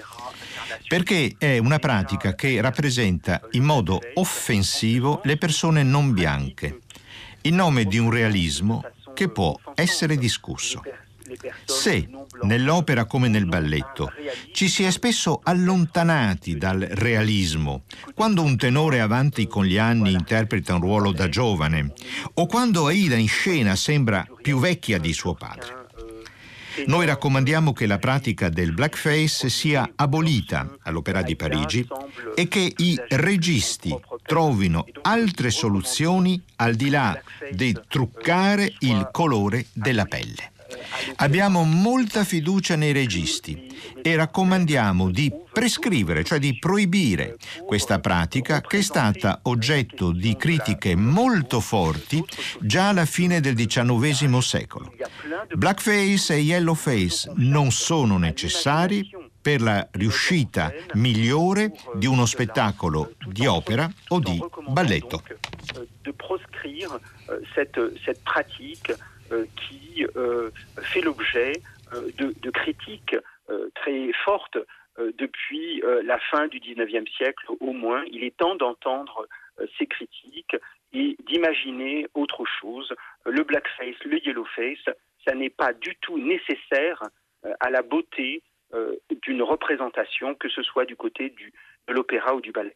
perché 0.87 1.35
è 1.37 1.57
una 1.57 1.79
pratica 1.79 2.35
che 2.35 2.61
rappresenta 2.61 3.41
in 3.51 3.63
modo 3.63 3.99
offensivo 4.15 5.21
le 5.23 5.37
persone 5.37 5.83
non 5.83 6.13
bianche, 6.13 6.79
in 7.41 7.55
nome 7.55 7.85
di 7.85 7.97
un 7.97 8.09
realismo 8.09 8.83
che 9.13 9.29
può 9.29 9.57
essere 9.75 10.17
discusso. 10.17 10.81
Se 11.63 12.07
nell'opera 12.43 13.05
come 13.05 13.27
nel 13.27 13.45
balletto 13.45 14.11
ci 14.51 14.67
si 14.67 14.83
è 14.83 14.91
spesso 14.91 15.39
allontanati 15.43 16.55
dal 16.55 16.79
realismo, 16.91 17.83
quando 18.13 18.43
un 18.43 18.57
tenore 18.57 19.01
avanti 19.01 19.47
con 19.47 19.65
gli 19.65 19.77
anni 19.77 20.11
interpreta 20.11 20.75
un 20.75 20.81
ruolo 20.81 21.11
da 21.11 21.27
giovane, 21.27 21.93
o 22.35 22.45
quando 22.45 22.87
Aida 22.87 23.15
in 23.15 23.27
scena 23.27 23.75
sembra 23.75 24.27
più 24.41 24.59
vecchia 24.59 24.99
di 24.99 25.13
suo 25.13 25.33
padre. 25.33 25.84
Noi 26.87 27.05
raccomandiamo 27.05 27.73
che 27.73 27.87
la 27.87 27.97
pratica 27.97 28.49
del 28.49 28.73
blackface 28.73 29.49
sia 29.49 29.91
abolita 29.95 30.77
all'Opera 30.83 31.21
di 31.21 31.35
Parigi 31.35 31.87
e 32.35 32.47
che 32.47 32.73
i 32.75 32.99
registi 33.09 33.97
trovino 34.23 34.85
altre 35.01 35.51
soluzioni 35.51 36.41
al 36.57 36.75
di 36.75 36.89
là 36.89 37.19
di 37.51 37.77
truccare 37.87 38.73
il 38.79 39.09
colore 39.11 39.67
della 39.73 40.05
pelle. 40.05 40.51
Abbiamo 41.17 41.63
molta 41.63 42.23
fiducia 42.23 42.75
nei 42.75 42.91
registi 42.91 43.67
e 44.01 44.15
raccomandiamo 44.15 45.09
di 45.09 45.31
prescrivere, 45.51 46.23
cioè 46.23 46.39
di 46.39 46.57
proibire 46.59 47.37
questa 47.65 47.99
pratica 47.99 48.61
che 48.61 48.79
è 48.79 48.81
stata 48.81 49.39
oggetto 49.43 50.11
di 50.11 50.35
critiche 50.35 50.95
molto 50.95 51.59
forti 51.59 52.23
già 52.59 52.89
alla 52.89 53.05
fine 53.05 53.39
del 53.39 53.55
XIX 53.55 54.37
secolo. 54.39 54.93
Blackface 55.53 56.33
e 56.33 56.39
yellowface 56.39 57.31
non 57.35 57.71
sono 57.71 58.17
necessari 58.17 59.09
per 59.45 59.61
la 59.61 59.87
riuscita 59.91 60.73
migliore 60.93 61.71
di 61.93 62.07
uno 62.07 62.25
spettacolo 62.25 63.13
di 63.27 63.45
opera 63.45 63.87
o 64.07 64.19
di 64.19 64.43
balletto. 64.69 65.21
Euh, 69.35 69.45
qui 69.55 70.05
euh, 70.15 70.49
fait 70.81 71.01
l'objet 71.01 71.53
euh, 71.93 72.09
de, 72.17 72.49
critiques 72.51 73.15
très 73.75 74.11
fortes 74.23 74.57
depuis 74.97 75.83
la 76.03 76.17
fin 76.31 76.47
du 76.47 76.59
XIXe 76.59 77.09
siècle 77.11 77.45
au 77.59 77.73
moins. 77.73 78.03
Il 78.11 78.23
est 78.23 78.35
temps 78.35 78.55
d'entendre 78.55 79.27
ces 79.77 79.85
critiques 79.85 80.55
et 80.93 81.15
d'imaginer 81.27 82.07
autre 82.15 82.43
chose. 82.59 82.91
Le 83.25 83.43
blackface, 83.43 84.03
le 84.03 84.17
yellowface, 84.25 84.95
ça 85.25 85.35
n'est 85.35 85.51
pas 85.51 85.73
du 85.73 85.95
tout 85.97 86.17
nécessaire 86.17 87.03
à 87.59 87.69
la 87.69 87.83
beauté 87.83 88.41
d'une 89.21 89.43
représentation, 89.43 90.33
que 90.33 90.49
ce 90.49 90.63
soit 90.63 90.85
du 90.85 90.95
côté 90.95 91.29
de 91.29 91.93
l'opéra 91.93 92.33
ou 92.33 92.41
du 92.41 92.51
ballet. 92.51 92.75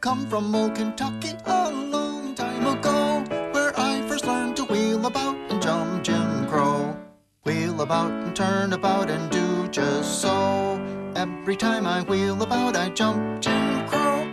Come 0.00 0.26
from 0.28 0.54
old 0.54 0.74
Kentucky 0.74 1.32
a 1.44 1.70
long 1.70 2.34
time 2.34 2.66
ago, 2.66 3.22
where 3.52 3.78
I 3.78 4.00
first 4.08 4.26
learned 4.26 4.56
to 4.56 4.64
wheel 4.64 5.04
about 5.04 5.36
and 5.50 5.60
jump 5.60 6.02
Jim 6.02 6.46
Crow. 6.46 6.96
Wheel 7.44 7.82
about 7.82 8.10
and 8.10 8.34
turn 8.34 8.72
about 8.72 9.10
and 9.10 9.30
do 9.30 9.68
just 9.68 10.22
so. 10.22 10.80
Every 11.16 11.54
time 11.54 11.86
I 11.86 12.00
wheel 12.02 12.42
about, 12.42 12.76
I 12.76 12.88
jump 12.88 13.42
Jim 13.42 13.86
Crow. 13.88 14.32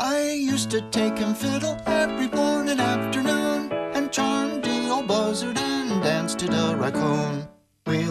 I 0.00 0.36
used 0.36 0.70
to 0.70 0.80
take 0.90 1.16
him 1.16 1.32
fiddle 1.34 1.80
every 1.86 2.26
morning, 2.28 2.80
afternoon, 2.80 3.70
and 3.94 4.10
charm 4.10 4.60
the 4.62 4.90
old 4.90 5.06
buzzard 5.06 5.58
and 5.58 6.02
dance 6.02 6.34
to 6.36 6.46
the 6.46 6.74
raccoon. 6.76 7.43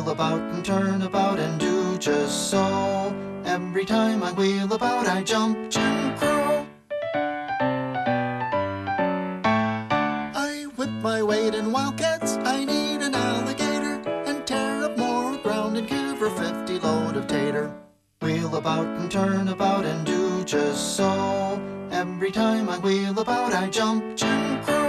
Wheel 0.03 0.11
about 0.11 0.41
and 0.53 0.65
turn 0.65 1.01
about 1.01 1.39
and 1.39 1.57
do 1.57 1.97
just 1.97 2.49
so. 2.49 3.15
Every 3.45 3.85
time 3.85 4.21
I 4.21 4.33
wheel 4.33 4.73
about, 4.73 5.07
I 5.07 5.23
jump 5.23 5.71
Jim 5.71 6.17
Crow. 6.17 6.67
I 10.35 10.67
whip 10.75 10.89
my 10.89 11.23
weight 11.23 11.55
in 11.55 11.71
wildcats, 11.71 12.35
I 12.43 12.65
need 12.65 13.01
an 13.01 13.15
alligator, 13.15 14.01
and 14.25 14.45
tear 14.45 14.83
up 14.83 14.97
more 14.97 15.37
ground 15.37 15.77
and 15.77 15.87
give 15.87 16.19
her 16.19 16.29
50 16.29 16.79
load 16.79 17.15
of 17.15 17.25
tater. 17.27 17.73
Wheel 18.21 18.57
about 18.57 18.85
and 18.85 19.09
turn 19.09 19.47
about 19.47 19.85
and 19.85 20.05
do 20.05 20.43
just 20.43 20.97
so. 20.97 21.61
Every 21.91 22.31
time 22.31 22.67
I 22.67 22.77
wheel 22.77 23.17
about, 23.17 23.53
I 23.53 23.69
jump 23.69 24.17
Jim 24.17 24.61
Crow. 24.63 24.82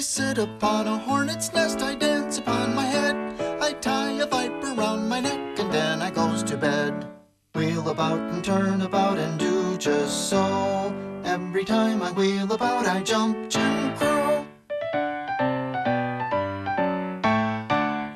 I 0.00 0.02
sit 0.02 0.38
upon 0.38 0.86
a 0.88 0.96
hornet's 0.96 1.52
nest, 1.52 1.82
I 1.82 1.94
dance 1.94 2.38
upon 2.38 2.74
my 2.74 2.86
head. 2.86 3.14
I 3.60 3.74
tie 3.74 4.12
a 4.12 4.26
viper 4.26 4.72
round 4.72 5.06
my 5.10 5.20
neck, 5.20 5.58
and 5.58 5.70
then 5.70 6.00
I 6.00 6.08
goes 6.10 6.42
to 6.44 6.56
bed. 6.56 7.06
Wheel 7.54 7.86
about 7.90 8.18
and 8.18 8.42
turn 8.42 8.80
about 8.80 9.18
and 9.18 9.38
do 9.38 9.76
just 9.76 10.30
so. 10.30 10.94
Every 11.22 11.66
time 11.66 12.02
I 12.02 12.12
wheel 12.12 12.50
about, 12.50 12.86
I 12.86 13.02
jump 13.02 13.50
Jim 13.50 13.94
Crow. 13.98 14.46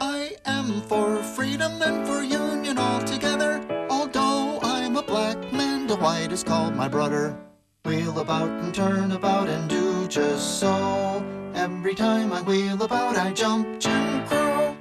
I 0.00 0.36
am 0.46 0.80
for 0.88 1.22
freedom 1.22 1.82
and 1.82 2.06
for 2.06 2.22
union 2.22 2.78
altogether. 2.78 3.62
Although 3.90 4.58
I'm 4.62 4.96
a 4.96 5.02
black 5.02 5.52
man, 5.52 5.86
the 5.86 5.96
white 5.96 6.32
is 6.32 6.42
called 6.42 6.74
my 6.74 6.88
brother. 6.88 7.38
Wheel 7.84 8.20
about 8.20 8.48
and 8.48 8.74
turn 8.74 9.12
about 9.12 9.48
and 9.50 9.68
do 9.68 10.08
just 10.08 10.60
so. 10.60 11.43
Every 11.54 11.94
time 11.94 12.32
I 12.32 12.42
wheel 12.42 12.82
about, 12.82 13.16
I 13.16 13.32
jump 13.32 13.78
Jim 13.78 14.26
Crow. 14.26 14.76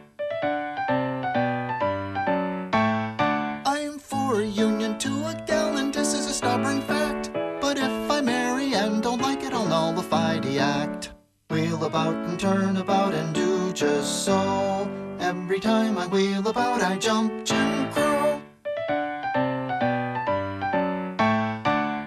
I'm 3.64 4.00
for 4.00 4.42
union 4.42 4.98
to 4.98 5.10
a 5.28 5.44
gal, 5.46 5.78
and 5.78 5.94
this 5.94 6.16
is 6.16 6.26
a 6.26 6.34
stubborn 6.34 6.82
fact. 6.82 7.30
But 7.62 7.78
if 7.78 8.10
I 8.10 8.22
marry 8.22 8.74
and 8.74 9.04
don't 9.04 9.22
like 9.22 9.44
it, 9.44 9.54
I'll 9.54 9.68
nullify 9.68 10.40
the 10.40 10.58
act. 10.58 11.12
Wheel 11.52 11.84
about 11.86 12.16
and 12.16 12.40
turn 12.40 12.78
about 12.78 13.14
and 13.14 13.36
do 13.36 13.72
just 13.72 14.26
so. 14.26 14.90
Every 15.20 15.60
time 15.60 16.00
I 16.00 16.08
wheel 16.08 16.48
about, 16.48 16.82
I 16.82 16.98
jump 16.98 17.46
Jim 17.46 17.92
Crow. 17.92 18.42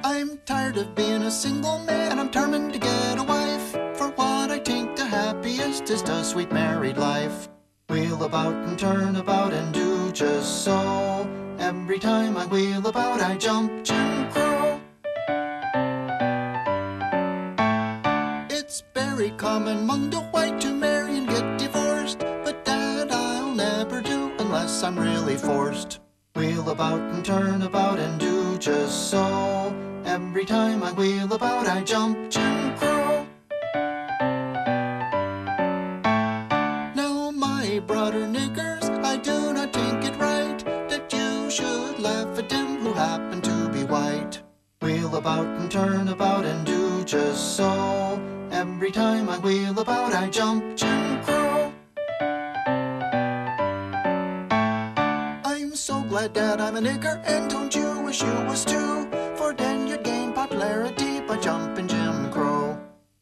I'm 0.03 0.39
tired 0.45 0.77
of 0.77 0.93
being 0.97 1.23
a 1.23 1.31
single 1.31 1.79
man, 1.79 2.19
I'm 2.19 2.27
determined 2.27 2.73
to 2.73 2.81
get 2.81 2.96
happiest 5.77 5.91
is 5.91 6.03
the 6.03 6.23
sweet 6.23 6.53
married 6.53 6.97
life. 6.97 7.49
Wheel 7.89 8.25
about 8.25 8.55
and 8.67 8.79
turn 8.79 9.17
about 9.17 9.53
and 9.53 9.75
do 9.75 10.11
just 10.13 10.65
so. 10.65 11.29
Every 11.59 11.99
time 11.99 12.37
I 12.37 12.47
wheel 12.47 12.87
about, 12.87 13.21
I 13.21 13.37
jump 13.37 13.85
Jim 13.85 14.31
Crow. 14.31 14.81
It's 18.51 18.83
very 18.95 19.31
common 19.33 19.79
among 19.79 20.11
the 20.11 20.21
white 20.33 20.61
to 20.63 20.73
marry 20.73 21.19
and 21.19 21.29
get 21.29 21.59
divorced, 21.59 22.21
but 22.45 22.65
that 22.65 23.13
I'll 23.13 23.55
never 23.55 24.01
do 24.01 24.33
unless 24.39 24.83
I'm 24.83 24.99
really 24.99 25.37
forced. 25.37 26.01
Wheel 26.35 26.71
about 26.71 27.01
and 27.01 27.25
turn 27.25 27.63
about 27.63 27.99
and 27.99 28.19
do 28.19 28.59
just 28.59 29.11
so. 29.11 29.75
Every 30.05 30.45
time 30.45 30.83
I 30.83 30.93
wheel 30.93 31.33
about, 31.33 31.67
I 31.67 31.83
jump 31.83 32.31
Jim 32.31 32.77
Crow. 32.77 32.96
Should 41.57 41.99
laugh 42.01 42.39
at 42.39 42.51
them 42.51 42.81
who 42.81 42.93
happen 42.93 43.41
to 43.41 43.69
be 43.71 43.83
white. 43.85 44.43
Wheel 44.83 45.17
about 45.17 45.47
and 45.59 45.71
turn 45.71 46.09
about 46.09 46.45
and 46.45 46.67
do 46.67 47.03
just 47.05 47.57
so. 47.57 48.21
Every 48.51 48.91
time 48.91 49.31
I 49.31 49.39
wheel 49.39 49.79
about, 49.79 50.13
I 50.13 50.29
jump 50.29 50.77
Jim 50.77 51.23
Crow. 51.25 51.73
I'm 55.53 55.75
so 55.75 56.03
glad 56.03 56.35
that 56.35 56.61
I'm 56.61 56.77
a 56.77 56.83
nigger, 56.83 57.23
and 57.25 57.49
don't 57.49 57.75
you 57.75 58.01
wish 58.01 58.21
you 58.21 58.37
was 58.51 58.63
too? 58.67 59.09
For 59.39 59.55
then 59.55 59.89
you'd 59.89 60.05
gain 60.05 60.35
popularity 60.35 61.23
by 61.23 61.39
jumping 61.39 61.89
Jim 61.89 62.31
Crow. 62.31 62.79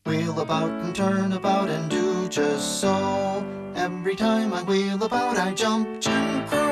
Wheel 0.06 0.40
about 0.40 0.72
and 0.82 0.92
turn 0.92 1.32
about 1.34 1.68
and 1.68 1.88
do 1.88 2.28
just 2.28 2.80
so. 2.80 3.46
Every 3.76 4.16
time 4.16 4.52
I 4.52 4.62
wheel 4.64 5.00
about, 5.04 5.38
I 5.38 5.54
jump 5.54 6.00
Jim 6.00 6.48
Crow. 6.48 6.63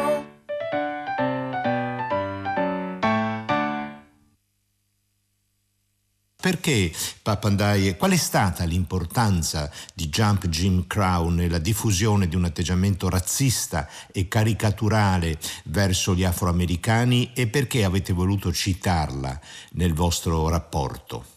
Perché 6.42 6.90
Papandaie, 7.22 7.96
qual 7.96 8.10
è 8.10 8.16
stata 8.16 8.64
l'importanza 8.64 9.70
di 9.94 10.08
Jump 10.08 10.48
Jim 10.48 10.88
Crow 10.88 11.28
nella 11.28 11.58
diffusione 11.58 12.26
di 12.26 12.34
un 12.34 12.42
atteggiamento 12.42 13.08
razzista 13.08 13.88
e 14.10 14.26
caricaturale 14.26 15.38
verso 15.66 16.16
gli 16.16 16.24
afroamericani 16.24 17.30
e 17.32 17.46
perché 17.46 17.84
avete 17.84 18.12
voluto 18.12 18.52
citarla 18.52 19.38
nel 19.74 19.94
vostro 19.94 20.48
rapporto? 20.48 21.31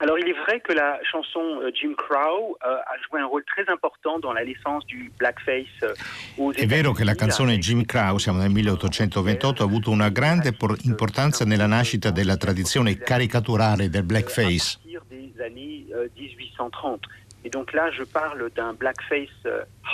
Alors 0.00 0.16
il 0.16 0.28
est 0.28 0.38
vrai 0.44 0.60
que 0.60 0.72
la 0.72 1.00
chanson 1.02 1.40
euh, 1.60 1.72
Jim 1.74 1.92
Crow 1.96 2.56
euh, 2.64 2.76
a 2.76 2.94
joué 3.08 3.20
un 3.20 3.26
rôle 3.26 3.42
très 3.44 3.68
important 3.68 4.20
dans 4.20 4.32
la 4.32 4.44
naissance 4.44 4.86
du 4.86 5.10
blackface 5.18 5.66
euh, 5.82 5.92
aux 6.36 6.52
È 6.52 6.66
vero 6.66 6.92
che 6.92 7.02
la 7.02 7.16
canzone 7.16 7.58
Jim 7.58 7.84
Crow, 7.84 8.16
siamo 8.18 8.38
nel 8.38 8.50
1828, 8.50 9.62
ha 9.62 9.66
avuto 9.66 9.90
una 9.90 10.08
grande 10.10 10.52
por- 10.52 10.78
importanza 10.84 11.44
nella 11.44 11.66
nascita 11.66 12.12
della 12.12 12.36
tradizione 12.36 12.96
caricaturale 12.96 13.88
del 13.88 14.04
blackface. 14.04 14.78
à 14.84 14.88
partir 14.88 15.02
des 15.08 15.32
années 15.42 15.86
1830. 16.14 17.06
Et 17.44 17.50
donc 17.50 17.72
là, 17.72 17.90
je 17.90 18.04
parle 18.04 18.50
d'un 18.54 18.74
blackface 18.74 19.46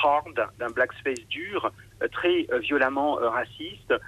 hard, 0.02 0.48
d'un 0.58 0.70
blackface 0.70 1.26
dur, 1.28 1.72
très 2.10 2.46
violemment 2.60 3.14
raciste. 3.14 4.00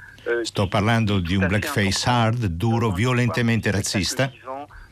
Sto 0.43 0.67
parlando 0.69 1.21
di 1.21 1.37
un 1.37 1.47
blackface 1.47 2.09
hard, 2.09 2.47
duro, 2.47 2.91
violentemente 2.91 3.71
le 3.71 3.77
razzista. 3.77 4.33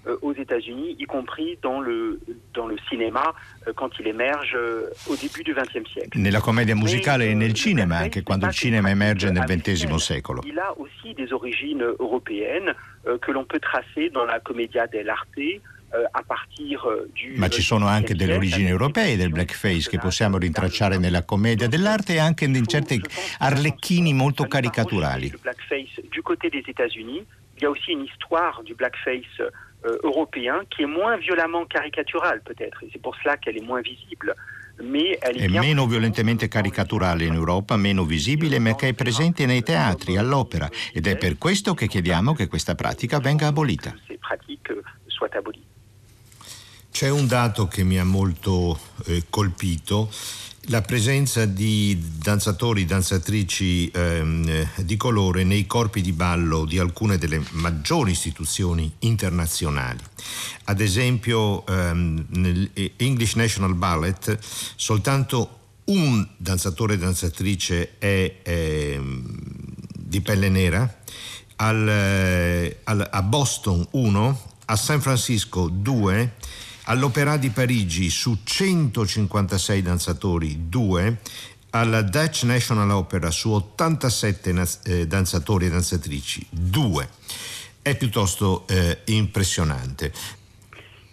Euh, 0.06 0.18
aux 0.20 0.34
États-Unis, 0.34 0.96
y 0.98 1.04
compris 1.04 1.58
dans 1.62 1.80
le, 1.80 2.20
dans 2.52 2.66
le 2.66 2.76
cinéma, 2.90 3.34
euh, 3.66 3.72
quand 3.74 3.90
il 3.98 4.06
émerge 4.06 4.54
euh, 4.54 4.90
au 5.08 5.16
début 5.16 5.42
du 5.42 5.54
XXe 5.54 5.90
siècle. 5.90 6.18
Nella 6.18 6.40
commedia 6.40 6.74
musicale 6.74 7.20
Mais, 7.20 7.32
e 7.32 7.34
nel 7.34 7.56
cinema, 7.56 8.02
blackface 8.02 8.10
anche 8.10 8.22
quando 8.22 8.46
il 8.46 8.52
cinema 8.52 8.90
emerge 8.90 9.24
nel 9.26 9.44
XX 9.44 9.96
secolo. 9.96 10.42
Il 10.44 10.58
a 10.58 10.74
aussi 10.78 11.14
des 11.14 11.32
origines 11.32 11.82
européennes 11.98 12.74
que 13.20 13.32
l'on 13.32 13.44
peut 13.44 13.60
tracer 13.60 14.10
dans 14.10 14.24
la 14.24 14.40
commedia 14.40 14.86
dell'arte 14.86 15.60
a 16.12 16.22
partir 16.22 16.84
du 17.14 17.34
Ma 17.36 17.48
ci 17.48 17.62
sono 17.62 17.86
anche 17.86 18.14
delle 18.16 18.34
origini 18.34 18.68
europee 18.68 19.16
del 19.16 19.30
blackface 19.30 19.88
che 19.88 19.98
possiamo 19.98 20.38
rintracciare 20.38 20.98
nella 20.98 21.22
commedia 21.24 21.68
dell'arte 21.68 22.14
e 22.14 22.18
anche 22.18 22.46
in 22.46 22.66
certi 22.66 23.00
arlecchini 23.38 24.12
molto 24.12 24.44
caricaturali. 24.44 25.32
Du 26.10 26.22
côté 26.22 26.48
des 26.50 26.64
États-Unis, 26.66 27.24
il 27.56 27.62
y 27.62 27.66
a 27.66 27.70
aussi 27.70 27.92
une 27.92 28.04
histoire 28.04 28.62
du 28.64 28.74
blackface 28.74 29.40
européen 30.02 30.64
qui 30.70 30.82
est 30.82 30.86
moins 30.86 31.16
violemment 31.16 31.66
caricaturale 31.66 32.42
peut-être, 32.44 32.82
et 32.82 32.88
c'est 32.92 33.00
pour 33.00 33.14
cela 33.22 33.36
qu'elle 33.36 33.56
est 33.56 33.66
moins 33.66 33.82
visible. 33.82 34.34
Mais 34.82 35.16
elle 35.20 35.36
est 35.36 35.44
È 35.44 35.58
meno 35.58 35.86
violentemente 35.86 36.48
caricaturale 36.48 37.24
in 37.24 37.34
Europa, 37.34 37.76
meno 37.76 38.04
visibile, 38.04 38.58
ma 38.58 38.74
che 38.74 38.88
è 38.88 38.92
presente 38.92 39.46
nei 39.46 39.62
teatri, 39.62 40.16
all'opera 40.16 40.68
ed 40.92 41.06
è 41.06 41.16
per 41.16 41.38
questo 41.38 41.74
che 41.74 41.86
chiediamo 41.86 42.34
che 42.34 42.48
questa 42.48 42.74
pratica 42.74 43.20
venga 43.20 43.46
abolita. 43.46 43.94
euh. 44.68 44.82
C'è 46.90 47.10
un 47.10 47.26
dato 47.26 47.66
che 47.66 47.82
mi 47.82 47.98
ha 47.98 48.04
molto 48.04 48.78
eh, 49.06 49.24
colpito, 49.28 50.08
la 50.68 50.80
presenza 50.80 51.44
di 51.44 52.02
danzatori, 52.22 52.84
danzatrici 52.84 53.90
ehm, 53.90 54.48
eh, 54.48 54.84
di 54.84 54.96
colore 54.96 55.44
nei 55.44 55.66
corpi 55.66 56.00
di 56.00 56.12
ballo 56.12 56.64
di 56.64 56.78
alcune 56.78 57.18
delle 57.18 57.42
maggiori 57.50 58.12
istituzioni 58.12 58.90
internazionali. 59.00 60.00
Ad 60.64 60.80
esempio 60.80 61.66
ehm, 61.66 62.26
nel 62.30 62.70
English 62.96 63.34
National 63.34 63.74
Ballet 63.74 64.38
soltanto 64.76 65.58
un 65.84 66.26
danzatore 66.36 66.94
e 66.94 66.98
danzatrice 66.98 67.98
è 67.98 68.36
ehm, 68.42 69.24
di 69.92 70.20
pelle 70.20 70.48
nera, 70.48 71.00
al, 71.56 71.88
eh, 71.88 72.80
al- 72.84 73.08
a 73.10 73.22
Boston 73.22 73.86
1, 73.90 74.40
a 74.66 74.76
San 74.76 75.00
Francisco 75.00 75.68
2, 75.68 76.32
all'Opéra 76.84 77.36
di 77.36 77.50
Parigi 77.50 78.10
su 78.10 78.40
156 78.44 79.82
danzatori 79.82 80.68
2, 80.68 81.18
alla 81.70 82.02
Dutch 82.02 82.42
National 82.44 82.90
Opera 82.90 83.30
su 83.30 83.50
87 83.50 84.52
naz- 84.52 84.80
eh, 84.84 85.06
danzatori 85.06 85.66
e 85.66 85.70
danzatrici 85.70 86.46
2. 86.50 87.08
È 87.82 87.96
piuttosto 87.96 88.66
eh, 88.68 89.00
impressionante. 89.06 90.12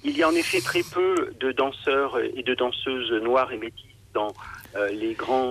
Il 0.03 0.15
y 0.15 0.23
a 0.23 0.27
en 0.27 0.35
effet 0.35 0.61
très 0.61 0.83
peu 0.83 1.33
de 1.39 1.51
danseurs 1.51 2.17
et 2.17 2.43
de 2.43 2.55
danseuses 2.55 3.11
noires 3.21 3.51
et 3.51 3.57
métisses 3.57 3.85
dans 4.13 4.33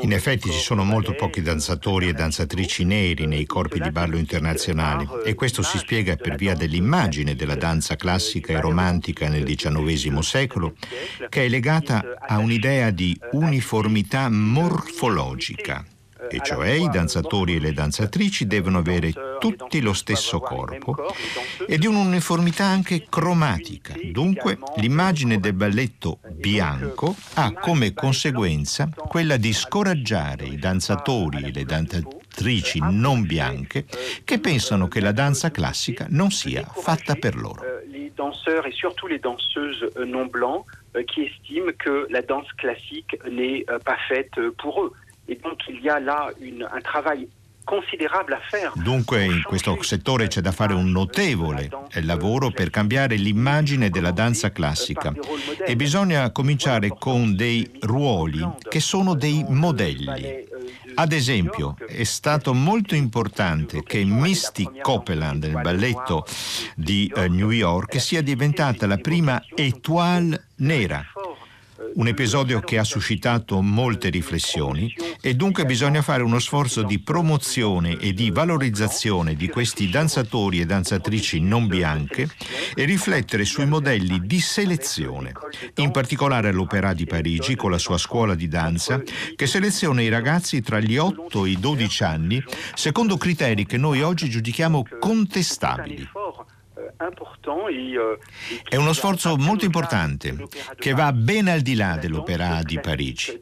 In 0.01 0.13
effetti 0.13 0.51
ci 0.51 0.59
sono 0.59 0.83
molto 0.83 1.15
pochi 1.15 1.43
danzatori 1.43 2.09
e 2.09 2.13
danzatrici 2.13 2.85
neri 2.85 3.27
nei 3.27 3.45
corpi 3.45 3.79
di 3.79 3.91
ballo 3.91 4.17
internazionali 4.17 5.07
e 5.25 5.35
questo 5.35 5.63
si 5.63 5.77
spiega 5.77 6.17
per 6.17 6.37
via 6.37 6.55
dell'immagine 6.55 7.35
della 7.35 7.57
danza 7.57 7.97
classica 7.97 8.55
e 8.55 8.61
romantica 8.61 9.29
nel 9.29 9.45
XIX 9.45 10.19
secolo 10.21 10.75
che 11.29 11.45
è 11.45 11.49
legata 11.49 12.17
a 12.19 12.39
un'idea 12.39 12.91
di 12.91 13.19
uniformità 13.33 14.31
morfologica. 14.31 15.85
E 16.29 16.41
cioè 16.43 16.71
i 16.71 16.89
danzatori 16.89 17.57
e 17.57 17.61
le 17.61 17.73
danzatrici 17.73 18.47
devono 18.47 18.79
avere 18.79 19.13
tutti 19.39 19.81
lo 19.81 19.93
stesso 19.93 20.41
corpo 20.41 20.97
e 21.67 21.79
di 21.79 21.87
un'uniformità 21.87 22.65
anche 22.65 23.07
cromatica. 23.09 23.95
Dunque 24.11 24.59
l'immagine 24.77 25.39
del 25.41 25.55
balletto 25.55 26.19
bianco 26.31 27.15
ha 27.35 27.53
come 27.53 27.95
conseguenza 27.95 28.89
quella 28.95 29.37
di 29.37 29.53
scoraggiare 29.53 30.45
i 30.45 30.57
danzatori 30.57 31.45
e 31.45 31.53
le 31.53 31.65
danzatrici 31.65 32.79
non 32.83 33.27
bianche 33.27 33.87
che 34.25 34.39
pensano 34.39 34.89
che 34.89 35.01
la 35.01 35.13
danza 35.13 35.51
classica 35.51 36.07
non 36.11 36.31
sia 36.31 36.65
fatta 36.65 37.15
per 37.15 37.37
loro. 37.37 37.63
Les 37.91 38.13
danseurs 38.15 38.67
et 38.67 38.75
surtout 38.75 39.09
les 39.09 39.21
danseuses 39.21 39.91
non 40.05 40.29
blancs 40.29 40.65
qui 41.13 41.27
estiment 41.27 41.73
que 41.79 42.07
la 42.11 42.23
danse 42.23 42.49
classique 42.57 43.17
n'est 43.31 43.65
pas 43.85 43.99
faite 44.09 44.39
pour 44.59 44.85
eux. 44.85 44.93
Et 45.31 45.37
donc 45.37 45.61
il 45.69 45.81
y 45.81 45.89
a 45.89 46.01
là 46.01 46.31
une, 46.41 46.65
un 46.65 46.81
travail 46.81 47.29
Dunque 48.75 49.25
in 49.25 49.43
questo 49.45 49.81
settore 49.83 50.27
c'è 50.27 50.41
da 50.41 50.51
fare 50.51 50.75
un 50.75 50.91
notevole 50.91 51.71
lavoro 52.03 52.51
per 52.51 52.69
cambiare 52.69 53.15
l'immagine 53.15 53.91
della 53.91 54.11
danza 54.11 54.51
classica. 54.51 55.15
e 55.65 55.77
bisogna 55.77 56.33
cominciare 56.33 56.89
con 56.99 57.37
dei 57.37 57.71
ruoli 57.83 58.45
che 58.69 58.81
sono 58.81 59.15
dei 59.15 59.45
modelli. 59.49 60.49
Ad 60.95 61.13
esempio, 61.13 61.77
è 61.87 62.03
stato 62.03 62.53
molto 62.55 62.97
importante 62.97 63.85
che 63.85 64.05
Misty 64.05 64.69
Copeland 64.81 65.45
nel 65.45 65.61
balletto 65.61 66.27
di 66.75 67.13
New 67.29 67.51
York. 67.51 68.01
Sia 68.01 68.23
diventata 68.23 68.87
la 68.89 68.97
prima 68.97 69.41
étoile 69.55 70.49
nera 70.57 71.07
un 71.95 72.07
episodio 72.07 72.61
che 72.61 72.79
ha 72.79 72.85
suscitato 72.85 73.61
molte 73.61 74.11
riflessioni 74.11 74.95
e 75.21 75.35
dunque 75.35 75.65
bisogna 75.65 76.03
fare 76.03 76.23
uno 76.23 76.39
sforzo 76.39 76.83
di 76.83 77.01
promozione 77.01 77.99
e 77.99 78.13
di 78.13 78.31
valorizzazione 78.31 79.35
di 79.35 79.49
questi 79.49 79.91
danzatori 79.91 80.61
e 80.61 80.67
danzatrici 80.67 81.41
non 81.41 81.67
bianche 81.67 82.29
e 82.75 82.85
riflettere 82.85 83.45
sui 83.45 83.67
modelli 83.67 84.21
di 84.25 84.41
selezione, 84.41 85.33
in 85.77 85.91
particolare 85.91 86.49
all'Opera 86.49 86.93
di 86.93 87.07
Parigi 87.07 87.57
con 87.57 87.71
la 87.71 87.79
sua 87.79 87.99
scuola 87.99 88.35
di 88.35 88.49
danza 88.49 89.03
che 89.35 89.47
seleziona 89.47 90.03
i 90.03 90.09
ragazzi 90.09 90.61
tra 90.63 90.81
gli 90.81 90.97
8 90.97 91.45
e 91.45 91.51
i 91.51 91.59
12 91.59 92.03
anni 92.05 92.43
secondo 92.75 93.17
criteri 93.17 93.67
che 93.67 93.77
noi 93.77 94.03
oggi 94.03 94.31
giudichiamo 94.31 94.85
contestabili. 94.99 96.09
È 98.69 98.77
uno 98.77 98.93
sforzo 98.93 99.35
molto 99.39 99.65
importante 99.65 100.37
che 100.77 100.93
va 100.93 101.11
ben 101.15 101.49
al 101.49 101.63
di 101.63 101.75
là 101.75 101.97
dell'Opera 101.97 102.63
di 102.63 102.79
Parigi, 102.79 103.39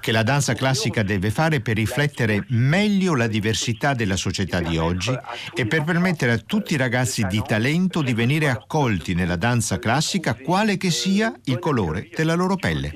che 0.00 0.10
la 0.10 0.24
danza 0.24 0.54
classica 0.54 1.04
deve 1.04 1.30
fare 1.30 1.60
per 1.60 1.76
riflettere 1.76 2.44
meglio 2.48 3.14
la 3.14 3.28
diversità 3.28 3.94
della 3.94 4.16
società 4.16 4.60
di 4.60 4.78
oggi 4.78 5.16
e 5.54 5.64
per 5.66 5.84
permettere 5.84 6.32
a 6.32 6.38
tutti 6.38 6.74
i 6.74 6.76
ragazzi 6.76 7.24
di 7.26 7.40
talento 7.46 8.02
di 8.02 8.14
venire 8.14 8.48
accolti 8.48 9.14
nella 9.14 9.36
danza 9.36 9.78
classica 9.78 10.34
quale 10.34 10.76
che 10.76 10.90
sia 10.90 11.32
il 11.44 11.60
colore 11.60 12.08
della 12.12 12.34
loro 12.34 12.56
pelle. 12.56 12.90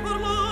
por 0.00 0.20
lo 0.20 0.43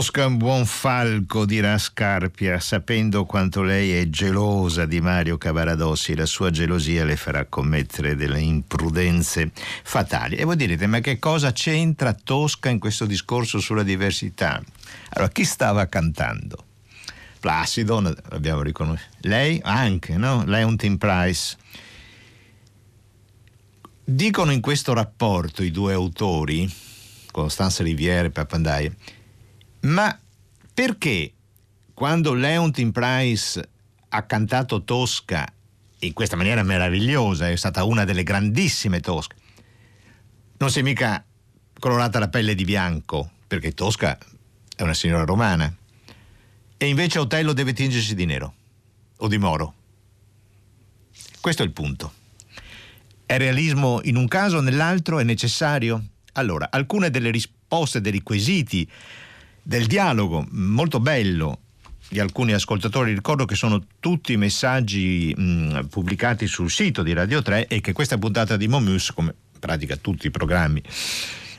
Tosca 0.00 0.24
un 0.24 0.38
buon 0.38 0.64
falco, 0.64 1.44
dirà 1.44 1.76
Scarpia, 1.76 2.58
sapendo 2.58 3.26
quanto 3.26 3.60
lei 3.60 3.92
è 3.92 4.08
gelosa 4.08 4.86
di 4.86 4.98
Mario 4.98 5.36
Cavaradossi, 5.36 6.16
la 6.16 6.24
sua 6.24 6.48
gelosia 6.48 7.04
le 7.04 7.16
farà 7.16 7.44
commettere 7.44 8.16
delle 8.16 8.40
imprudenze 8.40 9.50
fatali. 9.82 10.36
E 10.36 10.44
voi 10.44 10.56
direte, 10.56 10.86
ma 10.86 11.00
che 11.00 11.18
cosa 11.18 11.52
c'entra 11.52 12.14
Tosca 12.14 12.70
in 12.70 12.78
questo 12.78 13.04
discorso 13.04 13.58
sulla 13.58 13.82
diversità? 13.82 14.62
Allora, 15.10 15.30
chi 15.30 15.44
stava 15.44 15.86
cantando? 15.86 16.64
Placido, 17.38 18.00
l'abbiamo 18.00 18.62
riconosciuto. 18.62 19.16
Lei 19.28 19.60
anche, 19.62 20.16
no? 20.16 20.44
Lei 20.46 20.62
è 20.62 20.64
un 20.64 20.78
Team 20.78 20.96
Price. 20.96 21.58
Dicono 24.02 24.50
in 24.50 24.62
questo 24.62 24.94
rapporto 24.94 25.62
i 25.62 25.70
due 25.70 25.92
autori, 25.92 26.66
Costanza 27.30 27.82
Riviere 27.82 28.28
e 28.28 28.30
Papandaie, 28.30 28.96
ma 29.80 30.18
perché 30.72 31.32
quando 31.94 32.32
Leontin 32.34 32.92
Price 32.92 33.68
ha 34.08 34.22
cantato 34.22 34.82
Tosca 34.84 35.46
in 36.00 36.12
questa 36.12 36.36
maniera 36.36 36.62
meravigliosa, 36.62 37.48
è 37.48 37.56
stata 37.56 37.84
una 37.84 38.04
delle 38.04 38.22
grandissime 38.22 39.00
Tosca, 39.00 39.36
non 40.58 40.70
si 40.70 40.78
è 40.78 40.82
mica 40.82 41.24
colorata 41.78 42.18
la 42.18 42.28
pelle 42.28 42.54
di 42.54 42.64
bianco, 42.64 43.30
perché 43.46 43.72
Tosca 43.72 44.18
è 44.76 44.82
una 44.82 44.94
signora 44.94 45.24
romana, 45.24 45.74
e 46.76 46.86
invece 46.86 47.18
Otello 47.18 47.52
deve 47.52 47.74
tingersi 47.74 48.14
di 48.14 48.24
nero 48.24 48.54
o 49.18 49.28
di 49.28 49.36
moro. 49.36 49.74
Questo 51.40 51.62
è 51.62 51.66
il 51.66 51.72
punto. 51.72 52.12
È 53.26 53.36
realismo 53.36 54.00
in 54.04 54.16
un 54.16 54.26
caso, 54.26 54.60
nell'altro 54.60 55.18
è 55.18 55.24
necessario? 55.24 56.02
Allora, 56.32 56.68
alcune 56.70 57.10
delle 57.10 57.30
risposte 57.30 58.00
dei 58.00 58.12
requisiti 58.12 58.90
del 59.62 59.86
dialogo, 59.86 60.46
molto 60.50 61.00
bello, 61.00 61.60
di 62.08 62.18
alcuni 62.18 62.52
ascoltatori, 62.52 63.14
ricordo 63.14 63.44
che 63.44 63.54
sono 63.54 63.82
tutti 64.00 64.36
messaggi 64.36 65.32
mh, 65.36 65.86
pubblicati 65.86 66.46
sul 66.46 66.70
sito 66.70 67.02
di 67.02 67.12
Radio 67.12 67.40
3 67.40 67.68
e 67.68 67.80
che 67.80 67.92
questa 67.92 68.18
puntata 68.18 68.56
di 68.56 68.66
Momus, 68.66 69.12
come 69.12 69.34
in 69.52 69.58
pratica 69.60 69.96
tutti 69.96 70.26
i 70.26 70.30
programmi 70.30 70.82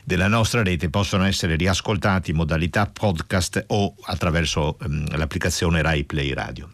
della 0.04 0.28
nostra 0.28 0.62
rete, 0.62 0.90
possono 0.90 1.24
essere 1.24 1.56
riascoltati 1.56 2.32
in 2.32 2.36
modalità 2.36 2.86
podcast 2.86 3.64
o 3.68 3.94
attraverso 4.02 4.76
mh, 4.78 5.16
l'applicazione 5.16 5.80
Rai 5.80 6.04
Play 6.04 6.32
Radio 6.34 6.68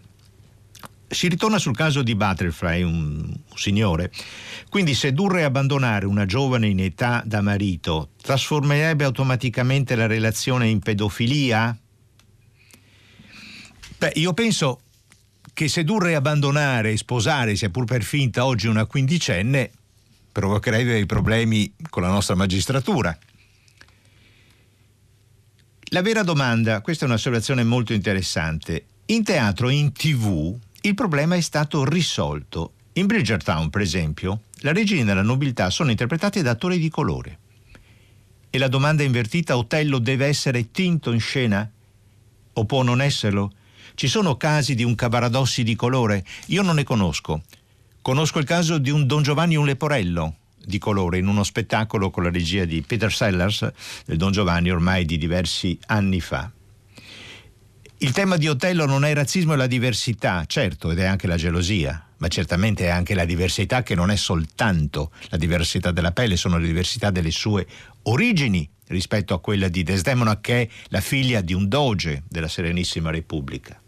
si 1.09 1.29
ritorna 1.29 1.59
sul 1.59 1.75
caso 1.75 2.03
di 2.03 2.14
Butterfly, 2.14 2.83
un, 2.83 3.35
un 3.49 3.57
signore. 3.57 4.12
Quindi 4.68 4.94
sedurre 4.94 5.40
e 5.40 5.44
abbandonare 5.44 6.07
una 6.07 6.27
giovane 6.27 6.68
in 6.68 6.81
età 6.81 7.23
da 7.25 7.40
marito 7.40 8.11
trasformerebbe 8.21 9.05
automaticamente 9.05 9.94
la 9.94 10.07
relazione 10.07 10.68
in 10.68 10.81
pedofilia? 10.81 11.77
Beh, 13.99 14.12
io 14.16 14.33
penso 14.35 14.81
che 15.55 15.66
sedurre 15.66 16.11
e 16.11 16.14
abbandonare 16.14 16.92
e 16.92 16.97
sposare, 16.97 17.57
sia 17.57 17.71
pur 17.71 17.85
per 17.85 18.03
finta, 18.03 18.44
oggi 18.44 18.68
una 18.68 18.85
quindicenne 18.85 19.71
provocherebbe 20.31 20.92
dei 20.92 21.07
problemi 21.07 21.73
con 21.88 22.03
la 22.03 22.11
nostra 22.11 22.37
magistratura. 22.37 23.16
La 25.90 26.03
vera 26.03 26.23
domanda, 26.23 26.81
questa 26.83 27.07
è 27.07 27.09
un'osservazione 27.09 27.64
molto 27.64 27.92
interessante, 27.94 28.85
in 29.07 29.25
teatro 29.25 29.68
e 29.71 29.75
in 29.75 29.90
tv 29.92 30.57
il 30.83 30.95
problema 30.95 31.35
è 31.35 31.41
stato 31.41 31.85
risolto. 31.85 32.73
In 32.95 33.07
Bridgertown, 33.07 33.71
per 33.71 33.81
esempio, 33.81 34.43
la 34.61 34.73
regina 34.73 35.12
e 35.12 35.14
la 35.14 35.23
nobiltà 35.23 35.71
sono 35.71 35.91
interpretati 35.91 36.43
da 36.43 36.53
attori 36.53 36.79
di 36.79 36.88
colore. 36.88 37.38
E 38.51 38.59
la 38.59 38.69
domanda 38.69 39.03
invertita, 39.03 39.57
Otello 39.57 39.99
deve 39.99 40.27
essere 40.27 40.71
tinto 40.71 41.12
in 41.12 41.21
scena? 41.21 41.69
O 42.53 42.64
può 42.64 42.83
non 42.83 43.01
esserlo? 43.01 43.53
Ci 43.95 44.09
sono 44.09 44.37
casi 44.37 44.75
di 44.75 44.85
un 44.85 44.95
Cavaradossi 44.95 45.62
di 45.62 45.75
colore? 45.75 46.25
Io 46.47 46.62
non 46.62 46.77
ne 46.77 46.85
conosco. 46.85 47.43
Conosco 48.01 48.38
il 48.38 48.47
caso 48.47 48.79
di 48.79 48.91
un 48.91 49.07
Don 49.07 49.23
Giovanni 49.23 49.57
un 49.57 49.67
Leporello 49.67 50.37
di 50.69 50.79
colore 50.79 51.19
in 51.19 51.27
uno 51.27 51.45
spettacolo 51.45 52.11
con 52.11 52.23
la 52.23 52.31
regia 52.31 52.64
di 52.64 52.83
Peter 52.83 53.12
Sellers 53.12 53.73
del 54.05 54.17
Don 54.17 54.33
Giovanni 54.33 54.71
ormai 54.71 55.05
di 55.05 55.17
diversi 55.19 55.79
anni 55.87 56.21
fa. 56.21 56.51
Il 58.00 58.12
tema 58.12 58.37
di 58.37 58.46
Otello 58.46 58.87
non 58.87 59.04
è 59.04 59.08
il 59.08 59.16
razzismo 59.16 59.54
e 59.54 59.56
la 59.56 59.66
diversità, 59.66 60.44
certo, 60.46 60.92
ed 60.92 61.00
è 61.00 61.04
anche 61.04 61.26
la 61.26 61.37
gelosia, 61.37 62.11
ma 62.18 62.28
certamente 62.28 62.84
è 62.84 62.90
anche 62.90 63.12
la 63.12 63.24
diversità 63.24 63.82
che 63.82 63.96
non 63.96 64.12
è 64.12 64.16
soltanto 64.16 65.11
la 65.30 65.37
diversità 65.37 65.90
della 65.90 66.12
pelle, 66.12 66.37
sono 66.37 66.58
le 66.58 66.66
diversità 66.68 67.11
delle 67.11 67.32
sue 67.32 67.66
origini 68.02 68.70
rispetto 68.87 69.34
a 69.34 69.40
quella 69.40 69.66
di 69.66 69.82
Desdemona 69.82 70.38
che 70.40 70.62
è 70.62 70.68
la 70.90 71.00
figlia 71.00 71.40
di 71.40 71.54
un 71.54 71.66
doge 71.66 72.22
della 72.28 72.46
Serenissima 72.46 73.11
Repubblica. 73.11 73.82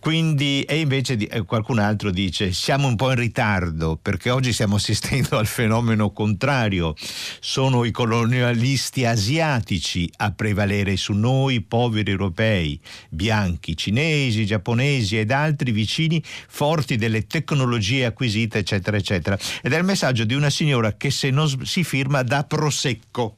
Quindi, 0.00 0.62
e 0.62 0.78
invece 0.78 1.16
di, 1.16 1.26
eh, 1.26 1.42
qualcun 1.42 1.80
altro 1.80 2.10
dice 2.10 2.52
siamo 2.52 2.86
un 2.86 2.94
po' 2.94 3.10
in 3.10 3.18
ritardo 3.18 3.98
perché 4.00 4.30
oggi 4.30 4.52
stiamo 4.52 4.76
assistendo 4.76 5.36
al 5.38 5.46
fenomeno 5.46 6.12
contrario. 6.12 6.94
Sono 7.40 7.84
i 7.84 7.90
colonialisti 7.90 9.04
asiatici 9.04 10.08
a 10.18 10.30
prevalere 10.30 10.96
su 10.96 11.14
noi 11.14 11.62
poveri 11.62 12.12
europei, 12.12 12.80
bianchi, 13.10 13.76
cinesi, 13.76 14.46
giapponesi 14.46 15.18
ed 15.18 15.32
altri 15.32 15.72
vicini 15.72 16.22
forti 16.22 16.96
delle 16.96 17.26
tecnologie 17.26 18.04
acquisite, 18.04 18.58
eccetera, 18.58 18.96
eccetera. 18.96 19.36
Ed 19.60 19.72
è 19.72 19.78
il 19.78 19.84
messaggio 19.84 20.24
di 20.24 20.34
una 20.34 20.50
signora 20.50 20.96
che 20.96 21.10
se 21.10 21.30
non 21.30 21.48
si 21.64 21.82
firma 21.82 22.22
da 22.22 22.44
Prosecco. 22.44 23.36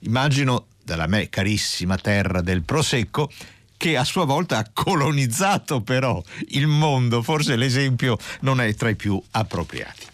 Immagino 0.00 0.68
dalla 0.82 1.06
me 1.06 1.28
carissima 1.28 1.96
terra 1.96 2.40
del 2.40 2.62
Prosecco 2.62 3.30
che 3.76 3.96
a 3.96 4.04
sua 4.04 4.24
volta 4.24 4.58
ha 4.58 4.70
colonizzato 4.72 5.82
però 5.82 6.22
il 6.48 6.66
mondo, 6.66 7.22
forse 7.22 7.56
l'esempio 7.56 8.16
non 8.40 8.60
è 8.60 8.74
tra 8.74 8.88
i 8.88 8.96
più 8.96 9.20
appropriati. 9.32 10.06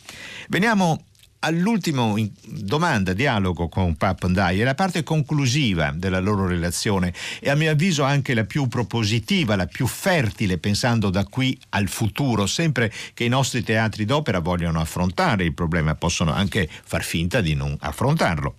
Veniamo 0.49 1.05
all'ultima 1.45 2.13
domanda, 2.45 3.13
dialogo 3.13 3.69
con 3.69 3.97
Pap 3.97 4.27
Ndai, 4.27 4.61
è 4.61 4.65
la 4.65 4.75
parte 4.75 5.03
conclusiva 5.03 5.93
della 5.95 6.21
loro 6.21 6.47
relazione 6.47 7.13
e 7.41 7.51
a 7.51 7.55
mio 7.55 7.71
avviso 7.71 8.05
anche 8.05 8.35
la 8.35 8.45
più 8.45 8.69
propositiva, 8.69 9.57
la 9.57 9.67
più 9.67 9.87
fertile 9.87 10.59
pensando 10.59 11.11
da 11.11 11.25
qui 11.25 11.59
al 11.71 11.89
futuro, 11.89 12.47
sempre 12.47 12.93
che 13.15 13.25
i 13.25 13.29
nostri 13.29 13.63
teatri 13.63 14.05
d'opera 14.05 14.41
vogliono 14.41 14.81
affrontare 14.81 15.45
il 15.45 15.55
problema, 15.55 15.95
possono 15.95 16.33
anche 16.33 16.69
far 16.69 17.03
finta 17.03 17.41
di 17.41 17.55
non 17.55 17.77
affrontarlo. 17.81 18.57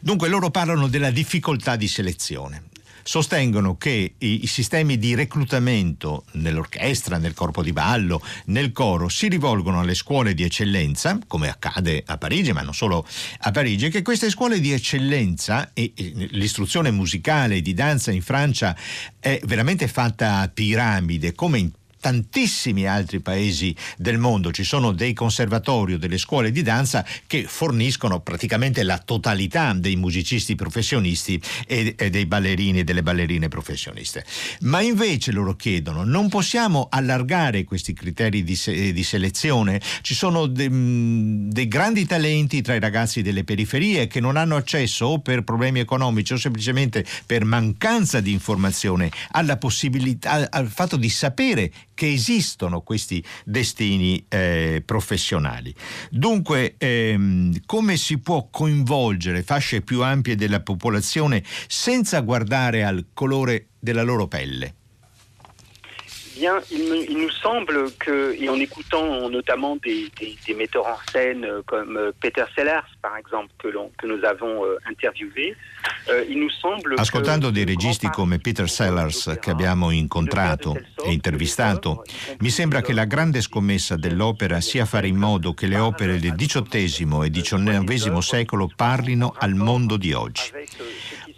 Dunque 0.00 0.28
loro 0.28 0.50
parlano 0.50 0.86
della 0.86 1.10
difficoltà 1.10 1.76
di 1.76 1.88
selezione 1.88 2.68
sostengono 3.02 3.76
che 3.76 4.14
i, 4.18 4.44
i 4.44 4.46
sistemi 4.46 4.98
di 4.98 5.14
reclutamento 5.14 6.24
nell'orchestra, 6.32 7.18
nel 7.18 7.34
corpo 7.34 7.62
di 7.62 7.72
ballo, 7.72 8.22
nel 8.46 8.72
coro 8.72 9.08
si 9.08 9.28
rivolgono 9.28 9.80
alle 9.80 9.94
scuole 9.94 10.34
di 10.34 10.42
eccellenza, 10.42 11.18
come 11.26 11.48
accade 11.48 12.02
a 12.06 12.18
Parigi, 12.18 12.52
ma 12.52 12.62
non 12.62 12.74
solo 12.74 13.06
a 13.40 13.50
Parigi, 13.50 13.86
e 13.86 13.90
che 13.90 14.02
queste 14.02 14.30
scuole 14.30 14.60
di 14.60 14.72
eccellenza 14.72 15.70
e, 15.72 15.92
e 15.94 16.12
l'istruzione 16.30 16.90
musicale 16.90 17.60
di 17.60 17.74
danza 17.74 18.10
in 18.10 18.22
Francia 18.22 18.76
è 19.18 19.40
veramente 19.44 19.88
fatta 19.88 20.38
a 20.38 20.48
piramide, 20.48 21.34
come 21.34 21.58
in 21.58 21.70
tantissimi 22.00 22.86
altri 22.86 23.20
paesi 23.20 23.76
del 23.96 24.18
mondo 24.18 24.50
ci 24.50 24.64
sono 24.64 24.92
dei 24.92 25.12
conservatori 25.12 25.94
o 25.94 25.98
delle 25.98 26.18
scuole 26.18 26.50
di 26.50 26.62
danza 26.62 27.04
che 27.26 27.44
forniscono 27.44 28.20
praticamente 28.20 28.82
la 28.82 28.98
totalità 28.98 29.72
dei 29.74 29.96
musicisti 29.96 30.54
professionisti 30.54 31.40
e, 31.66 31.94
e 31.96 32.10
dei 32.10 32.26
ballerini 32.26 32.80
e 32.80 32.84
delle 32.84 33.02
ballerine 33.02 33.48
professioniste. 33.48 34.24
Ma 34.60 34.80
invece 34.80 35.32
loro 35.32 35.54
chiedono, 35.54 36.04
non 36.04 36.28
possiamo 36.28 36.88
allargare 36.90 37.64
questi 37.64 37.92
criteri 37.92 38.42
di, 38.42 38.56
se, 38.56 38.92
di 38.92 39.04
selezione? 39.04 39.80
Ci 40.00 40.14
sono 40.14 40.46
de, 40.46 40.68
dei 40.70 41.68
grandi 41.68 42.06
talenti 42.06 42.62
tra 42.62 42.74
i 42.74 42.80
ragazzi 42.80 43.22
delle 43.22 43.44
periferie 43.44 44.06
che 44.06 44.20
non 44.20 44.36
hanno 44.36 44.56
accesso 44.56 45.06
o 45.06 45.18
per 45.20 45.42
problemi 45.42 45.80
economici 45.80 46.32
o 46.32 46.36
semplicemente 46.36 47.04
per 47.26 47.44
mancanza 47.44 48.20
di 48.20 48.32
informazione 48.32 49.10
alla 49.32 49.56
possibilità, 49.56 50.48
al 50.50 50.68
fatto 50.68 50.96
di 50.96 51.08
sapere 51.08 51.70
che 52.00 52.10
esistono 52.10 52.80
questi 52.80 53.22
destini 53.44 54.24
eh, 54.30 54.82
professionali. 54.86 55.74
Dunque, 56.08 56.76
ehm, 56.78 57.60
come 57.66 57.98
si 57.98 58.16
può 58.16 58.48
coinvolgere 58.50 59.42
fasce 59.42 59.82
più 59.82 60.02
ampie 60.02 60.34
della 60.34 60.62
popolazione 60.62 61.44
senza 61.68 62.20
guardare 62.20 62.84
al 62.84 63.08
colore 63.12 63.66
della 63.78 64.02
loro 64.02 64.28
pelle? 64.28 64.76
Bien, 66.40 66.60
il, 66.70 66.88
me, 66.88 66.96
il, 66.96 67.18
nous 67.18 67.30
semble 67.30 67.92
que, 67.98 68.34
et 68.40 68.48
en 68.48 68.58
écoutant 68.58 69.28
notamment 69.28 69.76
des, 69.76 70.08
des, 70.18 70.36
des 70.46 70.54
metteurs 70.54 70.86
en 70.86 70.98
scène 71.12 71.44
euh, 71.44 71.62
comme 71.66 71.96
euh, 71.96 72.12
Peter 72.18 72.44
Sellers, 72.54 72.88
par 73.02 73.16
exemple, 73.16 73.50
que, 73.58 73.68
que 73.68 74.06
nous 74.06 74.24
avons 74.24 74.64
euh, 74.64 74.78
interviewé, 74.88 75.54
euh, 76.08 76.24
il 76.28 76.38
nous 76.38 76.50
semble 76.50 76.94
Ascoltando 76.98 77.50
dei 77.50 77.64
registi 77.64 78.08
come 78.08 78.38
Peter 78.38 78.68
Sellers 78.68 79.36
che 79.40 79.50
abbiamo 79.50 79.90
incontrato 79.90 80.76
e 81.04 81.12
intervistato, 81.12 82.04
mi 82.40 82.50
sembra 82.50 82.80
che 82.80 82.92
la 82.92 83.04
grande 83.04 83.40
scommessa 83.42 83.96
dell'opera 83.96 84.60
sia 84.60 84.86
fare 84.86 85.08
in 85.08 85.16
modo 85.16 85.52
che 85.52 85.66
le 85.66 85.78
opere 85.78 86.18
del 86.18 86.34
XVIII 86.34 87.24
e 87.24 87.30
XIX 87.30 88.18
secolo 88.18 88.70
parlino 88.74 89.34
al 89.36 89.54
mondo 89.54 89.96
di 89.96 90.12
oggi. 90.12 90.52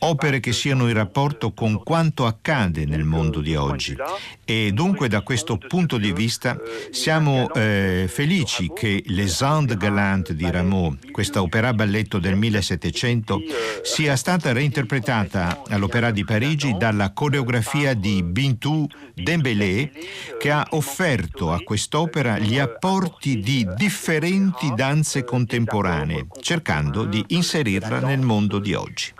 Opere 0.04 0.40
che 0.40 0.52
siano 0.52 0.88
in 0.88 0.94
rapporto 0.94 1.52
con 1.52 1.82
quanto 1.82 2.26
accade 2.26 2.84
nel 2.84 3.04
mondo 3.04 3.40
di 3.40 3.54
oggi. 3.54 3.96
E 4.44 4.70
dunque 4.72 5.08
da 5.08 5.22
questo 5.22 5.58
punto 5.58 5.96
di 5.96 6.12
vista 6.12 6.58
siamo 6.90 7.52
eh, 7.52 8.06
felici 8.08 8.70
che 8.74 9.02
Les 9.06 9.40
Andes 9.42 9.76
Galantes 9.76 10.34
di 10.34 10.50
Rameau, 10.50 10.96
questa 11.10 11.42
opera 11.42 11.72
balletto 11.72 12.18
del 12.18 12.36
1700, 12.36 13.40
sia 13.82 14.16
stata 14.16 14.52
reinterpretata 14.52 15.62
all'Opera 15.68 16.10
di 16.10 16.24
Parigi 16.24 16.76
dalla 16.76 17.12
coreografia 17.12 17.94
di 17.94 18.22
Bintou 18.22 18.86
Dembélé 19.14 19.90
che 20.38 20.50
ha 20.50 20.66
offerto 20.70 21.52
a 21.52 21.60
quest'opera 21.60 22.38
gli 22.38 22.58
apporti 22.58 23.38
di 23.38 23.66
differenti 23.76 24.72
danze 24.74 25.24
contemporanee, 25.24 26.26
cercando 26.40 27.04
di 27.04 27.24
inserirla 27.28 28.00
nel 28.00 28.20
mondo 28.20 28.58
di 28.58 28.74
oggi. 28.74 29.12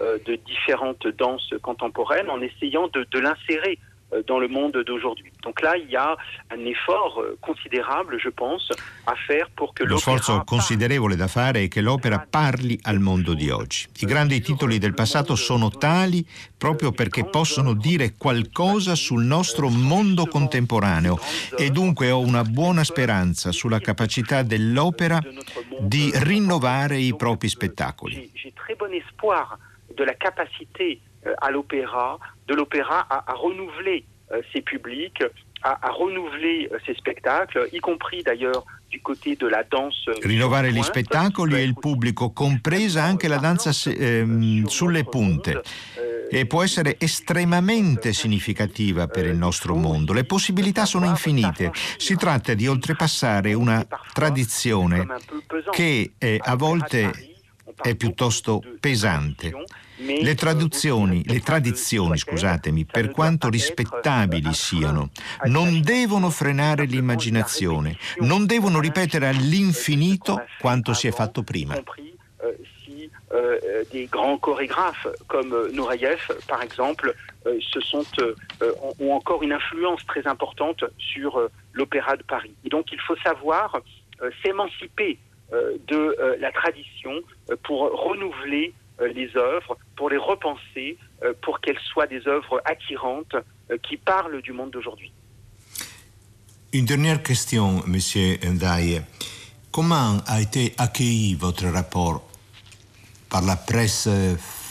De 0.00 0.34
différentes 0.36 1.06
danses 1.06 1.54
contemporaines 1.62 2.30
en 2.30 2.40
essayant 2.40 2.88
de, 2.88 3.18
l'insérer 3.18 3.78
Euh, 3.78 3.91
dans 4.26 4.38
le 4.38 4.48
monde 4.48 4.82
d'aujourd'hui. 4.84 5.32
Donc 5.42 5.60
là, 5.60 5.76
il 5.76 5.88
y 5.90 5.96
a 5.96 6.16
un 6.50 6.64
effort 6.66 7.20
euh, 7.20 7.36
considerable, 7.40 8.18
je 8.18 8.28
pense, 8.28 8.70
à 9.06 9.14
faire 9.26 9.48
pour 9.50 9.74
que 9.74 9.84
Lo 9.84 9.98
sforzo 9.98 10.42
considerevole 10.44 11.16
da 11.16 11.28
fare 11.28 11.64
è 11.64 11.68
che 11.68 11.80
l'opera 11.80 12.24
parli 12.28 12.78
al 12.82 13.00
mondo 13.00 13.34
di 13.34 13.50
oggi. 13.50 13.86
I 14.00 14.06
grandi 14.06 14.40
titoli 14.40 14.78
del 14.78 14.94
passato 14.94 15.34
sono 15.34 15.70
tali 15.70 16.26
proprio 16.56 16.92
perché 16.92 17.24
possono 17.24 17.74
dire 17.74 18.14
qualcosa 18.16 18.94
sul 18.94 19.24
nostro 19.24 19.68
mondo 19.68 20.26
contemporaneo 20.26 21.18
e 21.56 21.70
dunque 21.70 22.10
ho 22.10 22.20
una 22.20 22.42
buona 22.42 22.84
speranza 22.84 23.50
sulla 23.52 23.80
capacità 23.80 24.42
dell'opera 24.42 25.18
di 25.80 26.10
rinnovare 26.14 26.98
i 26.98 27.14
propri 27.16 27.48
spettacoli. 27.48 28.30
J'ai 28.34 28.52
très 28.52 28.76
bon 28.76 28.92
espoir 28.92 29.58
de 29.96 30.04
la 30.04 30.14
capacité 30.14 31.00
euh, 31.00 31.11
à 31.40 31.50
l'opéra 31.50 32.18
de 32.46 32.54
l'opéra 32.54 33.06
à, 33.08 33.30
à, 33.30 33.34
renouveler 33.34 34.04
euh, 34.32 34.40
ses 34.52 34.60
publics, 34.60 35.22
à, 35.62 35.86
à 35.86 35.90
renouveler 35.90 36.68
euh, 36.72 36.78
ses 36.86 36.94
spectacles, 36.94 37.68
y 37.72 37.78
compris 37.78 38.22
d'ailleurs 38.22 38.64
du 38.90 39.00
côté 39.00 39.36
de 39.36 39.46
la 39.46 39.62
danse. 39.62 40.10
Rinnovare 40.20 40.70
gli 40.70 40.82
spettacoli 40.82 41.54
e 41.54 41.62
il 41.62 41.74
pubblico, 41.78 42.30
compresa 42.32 43.02
anche 43.02 43.26
la 43.26 43.38
danza 43.38 43.70
ehm, 43.90 44.66
sulle 44.66 45.04
punte. 45.04 45.62
E 46.30 46.46
può 46.46 46.62
essere 46.62 46.96
estremamente 46.98 48.14
significativa 48.14 49.06
per 49.06 49.26
il 49.26 49.36
nostro 49.36 49.74
mondo. 49.74 50.14
Le 50.14 50.24
possibilità 50.24 50.86
sono 50.86 51.04
infinite. 51.06 51.72
Si 51.98 52.16
tratta 52.16 52.54
di 52.54 52.66
oltrepassare 52.66 53.52
una 53.52 53.86
tradizione 54.14 55.06
che 55.70 56.12
eh, 56.18 56.40
a 56.42 56.56
volte 56.56 57.10
è 57.82 57.94
piuttosto 57.96 58.62
pesante. 58.80 59.52
Le 60.04 60.34
traduzioni, 60.34 61.22
le 61.24 61.40
tradizioni, 61.40 62.18
scusatemi, 62.18 62.84
per 62.84 63.10
quanto 63.10 63.48
rispettabili 63.48 64.52
siano, 64.52 65.10
non 65.44 65.80
devono 65.80 66.30
frenare 66.30 66.86
l'immaginazione, 66.86 67.96
non 68.18 68.46
devono 68.46 68.80
ripetere 68.80 69.28
all'infinito 69.28 70.44
quanto 70.58 70.92
si 70.92 71.06
è 71.06 71.12
fatto 71.12 71.42
prima. 71.42 71.80
Euh, 73.34 73.84
des 73.90 74.08
grands 74.08 74.36
chorégraphes 74.36 75.08
comme 75.26 75.54
euh, 75.54 75.70
Nureyev, 75.72 76.20
par 76.48 76.62
exemple, 76.62 77.14
euh, 77.46 77.58
se 77.60 77.80
sont, 77.80 78.04
ont 79.00 79.12
encore 79.12 79.42
une 79.42 79.52
influence 79.52 80.04
très 80.04 80.26
importante 80.26 80.84
sur 80.98 81.48
l'opéra 81.72 82.16
de 82.18 82.22
Paris. 82.22 82.54
Et 82.64 82.68
donc 82.68 82.92
il 82.92 83.00
faut 83.00 83.16
savoir 83.16 83.80
s'émanciper 84.44 85.18
de 85.88 86.16
la 86.38 86.50
tradition 86.52 87.12
pour 87.64 87.90
renouveler 87.90 88.72
les 89.00 89.36
œuvres, 89.36 89.76
pour 89.96 90.10
les 90.10 90.16
repenser, 90.16 90.98
pour 91.42 91.60
qu'elles 91.60 91.78
soient 91.92 92.06
des 92.06 92.26
œuvres 92.28 92.60
attirantes 92.64 93.36
qui 93.82 93.96
parlent 93.96 94.42
du 94.42 94.52
monde 94.52 94.70
d'aujourd'hui. 94.70 95.12
Une 96.72 96.84
dernière 96.84 97.22
question, 97.22 97.82
Monsieur 97.86 98.38
Ndaye. 98.42 99.02
Comment 99.70 100.22
a 100.26 100.40
été 100.40 100.74
accueilli 100.76 101.34
votre 101.34 101.66
rapport 101.66 102.22
par 103.28 103.42
la 103.42 103.56
presse 103.56 104.08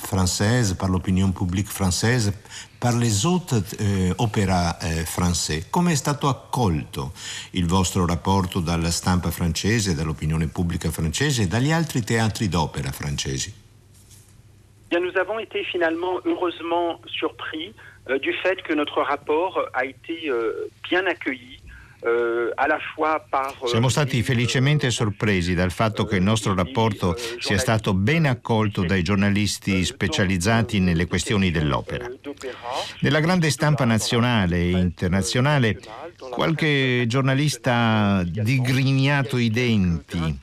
française, 0.02 0.74
par 0.74 0.90
l'opinion 0.90 1.32
publique 1.32 1.70
française, 1.70 2.34
par 2.80 2.98
les 2.98 3.26
autres 3.26 3.64
eh, 3.80 4.14
opera 4.18 4.78
eh, 4.82 5.06
français? 5.06 5.70
Come 5.70 5.92
è 5.92 5.96
stato 5.96 6.28
accolto 6.28 7.14
il 7.52 7.66
vostro 7.68 8.06
rapporto 8.06 8.60
dalla 8.60 8.92
stampa 8.92 9.32
francese, 9.32 9.94
dall'opinione 9.94 10.48
pubblica 10.48 10.90
francese 10.92 11.44
e 11.44 11.48
dagli 11.48 11.72
altri 11.72 12.04
teatri 12.04 12.50
d'opera 12.50 12.92
francesi? 12.92 13.61
Bien, 14.92 15.00
nous 15.00 15.18
avons 15.18 15.40
été 15.40 15.64
finalement 15.64 16.20
heureusement 16.26 17.00
surpris 17.08 17.74
euh, 18.10 18.20
du 18.20 18.34
fait 18.34 18.62
que 18.62 18.74
notre 18.74 19.02
rapport 19.02 19.58
a 19.74 19.86
été 19.86 20.30
euh, 20.30 20.70
bien 20.90 21.06
accueilli 21.06 21.62
Eh, 22.04 22.50
Siamo 23.66 23.88
stati 23.88 24.24
felicemente 24.24 24.90
sorpresi 24.90 25.54
dal 25.54 25.72
fatto 25.72 26.06
che 26.06 26.16
il 26.16 26.24
nostro 26.24 26.56
rapporto 26.56 27.16
sia 27.38 27.60
stato 27.60 27.94
ben 27.94 28.26
accolto 28.26 28.84
dai 28.84 29.04
giornalisti 29.04 29.86
specializzati 29.86 30.80
nelle 30.80 31.06
questioni 31.06 31.52
dell'opera. 31.52 32.10
Nella 33.02 33.20
grande 33.20 33.52
stampa 33.52 33.86
nazionale 33.86 34.58
e 34.58 34.70
internazionale, 34.72 35.80
qualche 36.18 37.04
giornalista 37.06 38.24
digrignato 38.26 39.38
i 39.38 39.52
denti, 39.52 40.40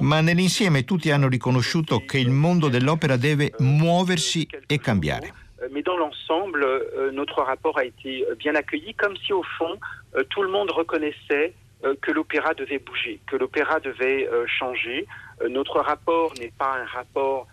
ma 0.00 0.20
nell'insieme 0.20 0.84
tutti 0.84 1.10
hanno 1.10 1.28
riconosciuto 1.28 2.04
che 2.06 2.18
il 2.18 2.30
mondo 2.30 2.68
dell'opera 2.68 3.16
deve 3.16 3.52
muoversi 3.58 4.46
e 4.66 4.78
cambiare. 4.78 5.32
Mais 5.70 5.82
dans 5.82 5.96
l'ensemble, 5.96 6.62
euh, 6.62 7.10
notre 7.12 7.42
rapport 7.42 7.78
a 7.78 7.84
été 7.84 8.26
bien 8.38 8.54
accueilli, 8.54 8.94
comme 8.94 9.16
si 9.16 9.32
au 9.32 9.42
fond, 9.56 9.78
euh, 10.14 10.22
tout 10.28 10.42
le 10.42 10.50
monde 10.50 10.70
reconnaissait 10.70 11.54
euh, 11.84 11.94
que 12.02 12.12
l'opéra 12.12 12.54
devait 12.54 12.78
bouger, 12.78 13.20
que 13.26 13.36
l'opéra 13.36 13.80
devait 13.80 14.28
changer. 14.46 15.06
notre 15.48 15.80
rapport 15.80 16.32
n'est 16.38 16.52
pas 16.56 16.76
un 16.82 16.86
rapport 16.86 17.46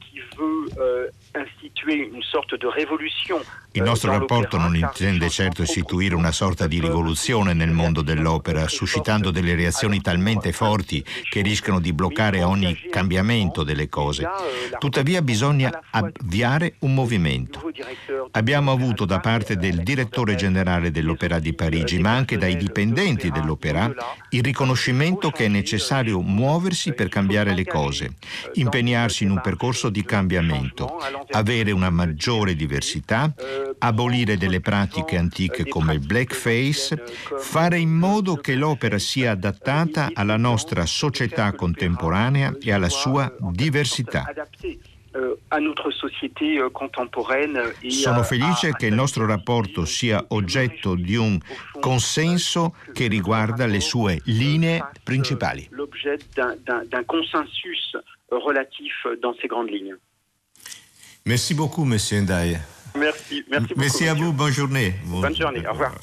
qui 0.00 0.20
veut 0.38 0.66
Il 3.72 3.82
nostro 3.82 4.12
rapporto 4.12 4.56
non 4.56 4.76
intende 4.76 5.28
certo 5.28 5.62
istituire 5.62 6.14
una 6.14 6.30
sorta 6.30 6.68
di 6.68 6.78
rivoluzione 6.78 7.52
nel 7.54 7.72
mondo 7.72 8.02
dell'opera, 8.02 8.68
suscitando 8.68 9.32
delle 9.32 9.56
reazioni 9.56 10.00
talmente 10.00 10.52
forti 10.52 11.04
che 11.28 11.40
rischiano 11.40 11.80
di 11.80 11.92
bloccare 11.92 12.44
ogni 12.44 12.88
cambiamento 12.88 13.64
delle 13.64 13.88
cose. 13.88 14.28
Tuttavia 14.78 15.22
bisogna 15.22 15.82
avviare 15.90 16.76
un 16.80 16.94
movimento. 16.94 17.68
Abbiamo 18.30 18.70
avuto 18.70 19.04
da 19.04 19.18
parte 19.18 19.56
del 19.56 19.82
direttore 19.82 20.36
generale 20.36 20.92
dell'Opera 20.92 21.40
di 21.40 21.52
Parigi, 21.52 21.98
ma 21.98 22.12
anche 22.12 22.38
dai 22.38 22.56
dipendenti 22.56 23.32
dell'Opera, 23.32 23.92
il 24.30 24.42
riconoscimento 24.42 25.30
che 25.30 25.46
è 25.46 25.48
necessario 25.48 26.20
muoversi 26.20 26.94
per 26.94 27.08
cambiare 27.08 27.52
le 27.54 27.64
cose, 27.64 28.14
impegnarsi 28.54 29.24
in 29.24 29.30
un 29.30 29.40
percorso 29.40 29.88
di 29.88 30.04
cambiamento, 30.04 30.96
avere 31.30 31.70
una 31.70 31.90
maggiore 31.90 32.54
diversità, 32.54 33.34
abolire 33.78 34.36
delle 34.36 34.60
pratiche 34.60 35.16
antiche 35.16 35.66
come 35.66 35.94
il 35.94 36.00
blackface, 36.00 37.02
fare 37.38 37.78
in 37.78 37.92
modo 37.92 38.36
che 38.36 38.54
l'opera 38.54 38.98
sia 38.98 39.32
adattata 39.32 40.10
alla 40.12 40.36
nostra 40.36 40.86
società 40.86 41.52
contemporanea 41.52 42.56
e 42.60 42.72
alla 42.72 42.88
sua 42.88 43.34
diversità. 43.38 44.24
Euh, 45.16 45.36
Sono 47.88 48.22
felice 48.24 48.72
che 48.72 48.86
il 48.86 48.94
nostro 48.94 49.26
rapporto 49.26 49.84
sia 49.84 50.24
oggetto 50.28 50.96
di 50.96 51.14
un 51.14 51.38
consenso 51.78 52.74
che 52.92 53.06
riguarda 53.06 53.66
le 53.66 53.78
sue 53.78 54.20
linee 54.24 54.84
principali. 55.04 55.68
L'objet 55.70 56.24
d'un 56.34 57.04
consensus 57.06 57.96
relatif 58.30 58.92
dans 59.20 59.36
ces 59.40 59.46
grandes 59.46 59.70
lignes. 59.70 59.96
Merci 61.26 61.54
beaucoup, 61.54 61.84
Monsieur 61.86 62.20
Ndaye. 62.20 62.58
Merci, 62.94 63.44
merci 63.50 63.68
beaucoup. 63.68 63.80
Merci 63.80 64.08
à 64.08 64.14
vous, 64.14 64.32
bonne 64.32 64.52
journée. 64.52 64.94
Bonne 65.06 65.34
journée, 65.34 65.66
au 65.66 65.72
revoir. 65.72 65.94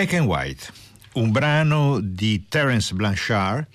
Black 0.00 0.14
and 0.14 0.28
White, 0.28 0.72
un 1.16 1.30
brano 1.30 2.00
di 2.00 2.46
Terence 2.48 2.94
Blanchard, 2.94 3.66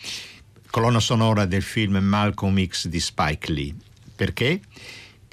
colonna 0.72 1.00
sonora 1.00 1.46
del 1.46 1.62
film 1.62 1.98
Malcolm 1.98 2.66
X 2.66 2.88
di 2.88 3.00
Spike 3.00 3.52
Lee. 3.52 3.76
Perché? 4.16 4.60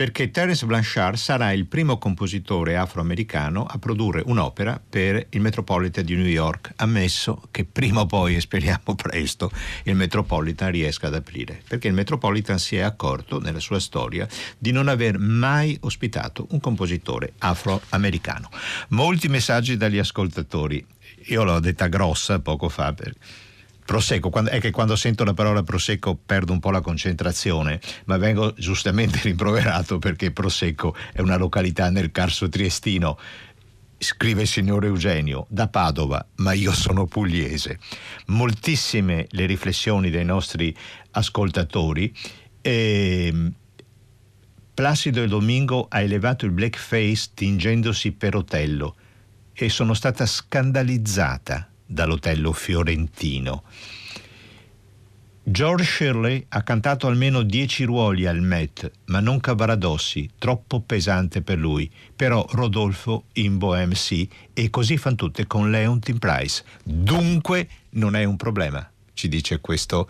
Perché 0.02 0.32
Terence 0.32 0.66
Blanchard 0.66 1.16
sarà 1.16 1.52
il 1.52 1.66
primo 1.66 1.96
compositore 1.96 2.76
afroamericano 2.76 3.64
a 3.64 3.78
produrre 3.78 4.20
un'opera 4.26 4.82
per 4.88 5.28
il 5.30 5.40
Metropolitan 5.40 6.04
di 6.04 6.16
New 6.16 6.26
York, 6.26 6.72
ammesso 6.74 7.46
che 7.52 7.64
prima 7.64 8.00
o 8.00 8.06
poi, 8.06 8.34
e 8.34 8.40
speriamo 8.40 8.96
presto, 9.00 9.52
il 9.84 9.94
Metropolitan 9.94 10.72
riesca 10.72 11.06
ad 11.06 11.14
aprire, 11.14 11.62
perché 11.68 11.86
il 11.86 11.94
Metropolitan 11.94 12.58
si 12.58 12.74
è 12.74 12.80
accorto 12.80 13.38
nella 13.38 13.60
sua 13.60 13.78
storia 13.78 14.26
di 14.58 14.72
non 14.72 14.88
aver 14.88 15.20
mai 15.20 15.78
ospitato 15.82 16.48
un 16.50 16.58
compositore 16.58 17.34
afroamericano. 17.38 18.50
Molti 18.88 19.28
messaggi 19.28 19.76
dagli 19.76 19.98
ascoltatori, 19.98 20.84
io 21.26 21.44
l'ho 21.44 21.60
detta 21.60 21.86
grossa 21.86 22.40
poco 22.40 22.68
fa, 22.68 22.92
perché 22.92 23.20
Prosecco, 23.84 24.30
quando, 24.30 24.50
è 24.50 24.60
che 24.60 24.70
quando 24.70 24.94
sento 24.96 25.24
la 25.24 25.34
parola 25.34 25.62
Prosecco 25.62 26.14
perdo 26.14 26.52
un 26.52 26.60
po' 26.60 26.70
la 26.70 26.80
concentrazione, 26.80 27.80
ma 28.06 28.16
vengo 28.16 28.54
giustamente 28.54 29.20
rimproverato 29.24 29.98
perché 29.98 30.30
Prosecco 30.30 30.94
è 31.12 31.20
una 31.20 31.36
località 31.36 31.90
nel 31.90 32.12
Carso 32.12 32.48
Triestino. 32.48 33.18
Scrive 33.98 34.42
il 34.42 34.48
signor 34.48 34.84
Eugenio 34.84 35.46
da 35.48 35.68
Padova, 35.68 36.24
ma 36.36 36.52
io 36.52 36.72
sono 36.72 37.06
pugliese. 37.06 37.78
Moltissime 38.26 39.26
le 39.30 39.46
riflessioni 39.46 40.10
dei 40.10 40.24
nostri 40.24 40.76
ascoltatori. 41.12 42.12
E 42.60 43.26
ehm, 43.32 43.52
Placido 44.74 45.22
e 45.22 45.28
Domingo 45.28 45.86
ha 45.88 46.00
elevato 46.00 46.46
il 46.46 46.52
blackface 46.52 47.30
tingendosi 47.34 48.12
per 48.12 48.34
Otello 48.34 48.96
e 49.52 49.68
sono 49.68 49.92
stata 49.92 50.24
scandalizzata 50.24 51.71
dall'Otello 51.92 52.52
fiorentino. 52.52 53.64
George 55.44 55.82
Shirley 55.82 56.46
ha 56.50 56.62
cantato 56.62 57.08
almeno 57.08 57.42
dieci 57.42 57.82
ruoli 57.82 58.26
al 58.26 58.40
Met, 58.40 58.90
ma 59.06 59.18
non 59.18 59.40
Cavaradossi, 59.40 60.30
troppo 60.38 60.80
pesante 60.80 61.42
per 61.42 61.58
lui. 61.58 61.90
Però 62.14 62.46
Rodolfo 62.50 63.24
in 63.34 63.58
Bohème 63.58 63.96
sì, 63.96 64.28
e 64.52 64.70
così 64.70 64.96
fan 64.96 65.16
tutte 65.16 65.48
con 65.48 65.68
Leontin 65.68 66.18
Price. 66.18 66.62
Dunque 66.84 67.68
non 67.90 68.14
è 68.14 68.22
un 68.22 68.36
problema, 68.36 68.88
ci 69.14 69.26
dice 69.26 69.60
questo 69.60 70.08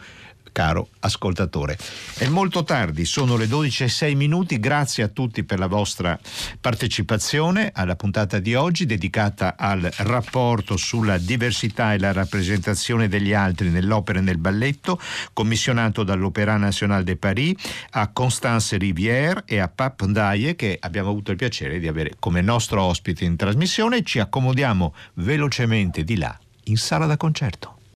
caro 0.53 0.89
ascoltatore. 1.01 1.77
È 2.17 2.29
molto 2.29 2.63
tardi, 2.63 3.05
sono 3.05 3.37
le 3.37 3.47
12.06 3.47 4.15
minuti, 4.15 4.61
grazie 4.61 5.03
a 5.03 5.09
tutti 5.09 5.43
per 5.43 5.59
la 5.59 5.67
vostra 5.67 6.19
partecipazione 6.61 7.73
alla 7.75 7.97
puntata 7.97 8.39
di 8.39 8.55
oggi 8.55 8.87
dedicata 8.87 9.57
al 9.57 9.91
rapporto 9.99 10.77
sulla 10.77 11.19
diversità 11.19 11.95
e 11.95 11.99
la 11.99 12.13
rappresentazione 12.13 13.09
degli 13.09 13.33
altri 13.33 13.71
nell'opera 13.71 14.19
e 14.19 14.23
nel 14.23 14.39
balletto, 14.39 15.01
commissionato 15.33 16.05
dall'Opéra 16.05 16.57
National 16.57 17.03
de 17.03 17.17
Paris 17.17 17.55
a 17.91 18.09
Constance 18.09 18.77
Rivière 18.77 19.43
e 19.47 19.59
a 19.59 19.69
Pap 19.69 20.05
Ndaye 20.05 20.55
che 20.55 20.77
abbiamo 20.79 21.11
avuto 21.11 21.31
il 21.31 21.37
piacere 21.37 21.79
di 21.79 21.89
avere 21.89 22.15
come 22.19 22.43
nostro 22.43 22.83
ospite 22.83 23.25
in 23.25 23.37
trasmissione. 23.37 24.03
Ci 24.03 24.19
accomodiamo 24.19 24.95
velocemente 25.15 26.05
di 26.05 26.17
là 26.17 26.39
in 26.65 26.77
sala 26.77 27.07
da 27.07 27.17
concerto. 27.17 27.82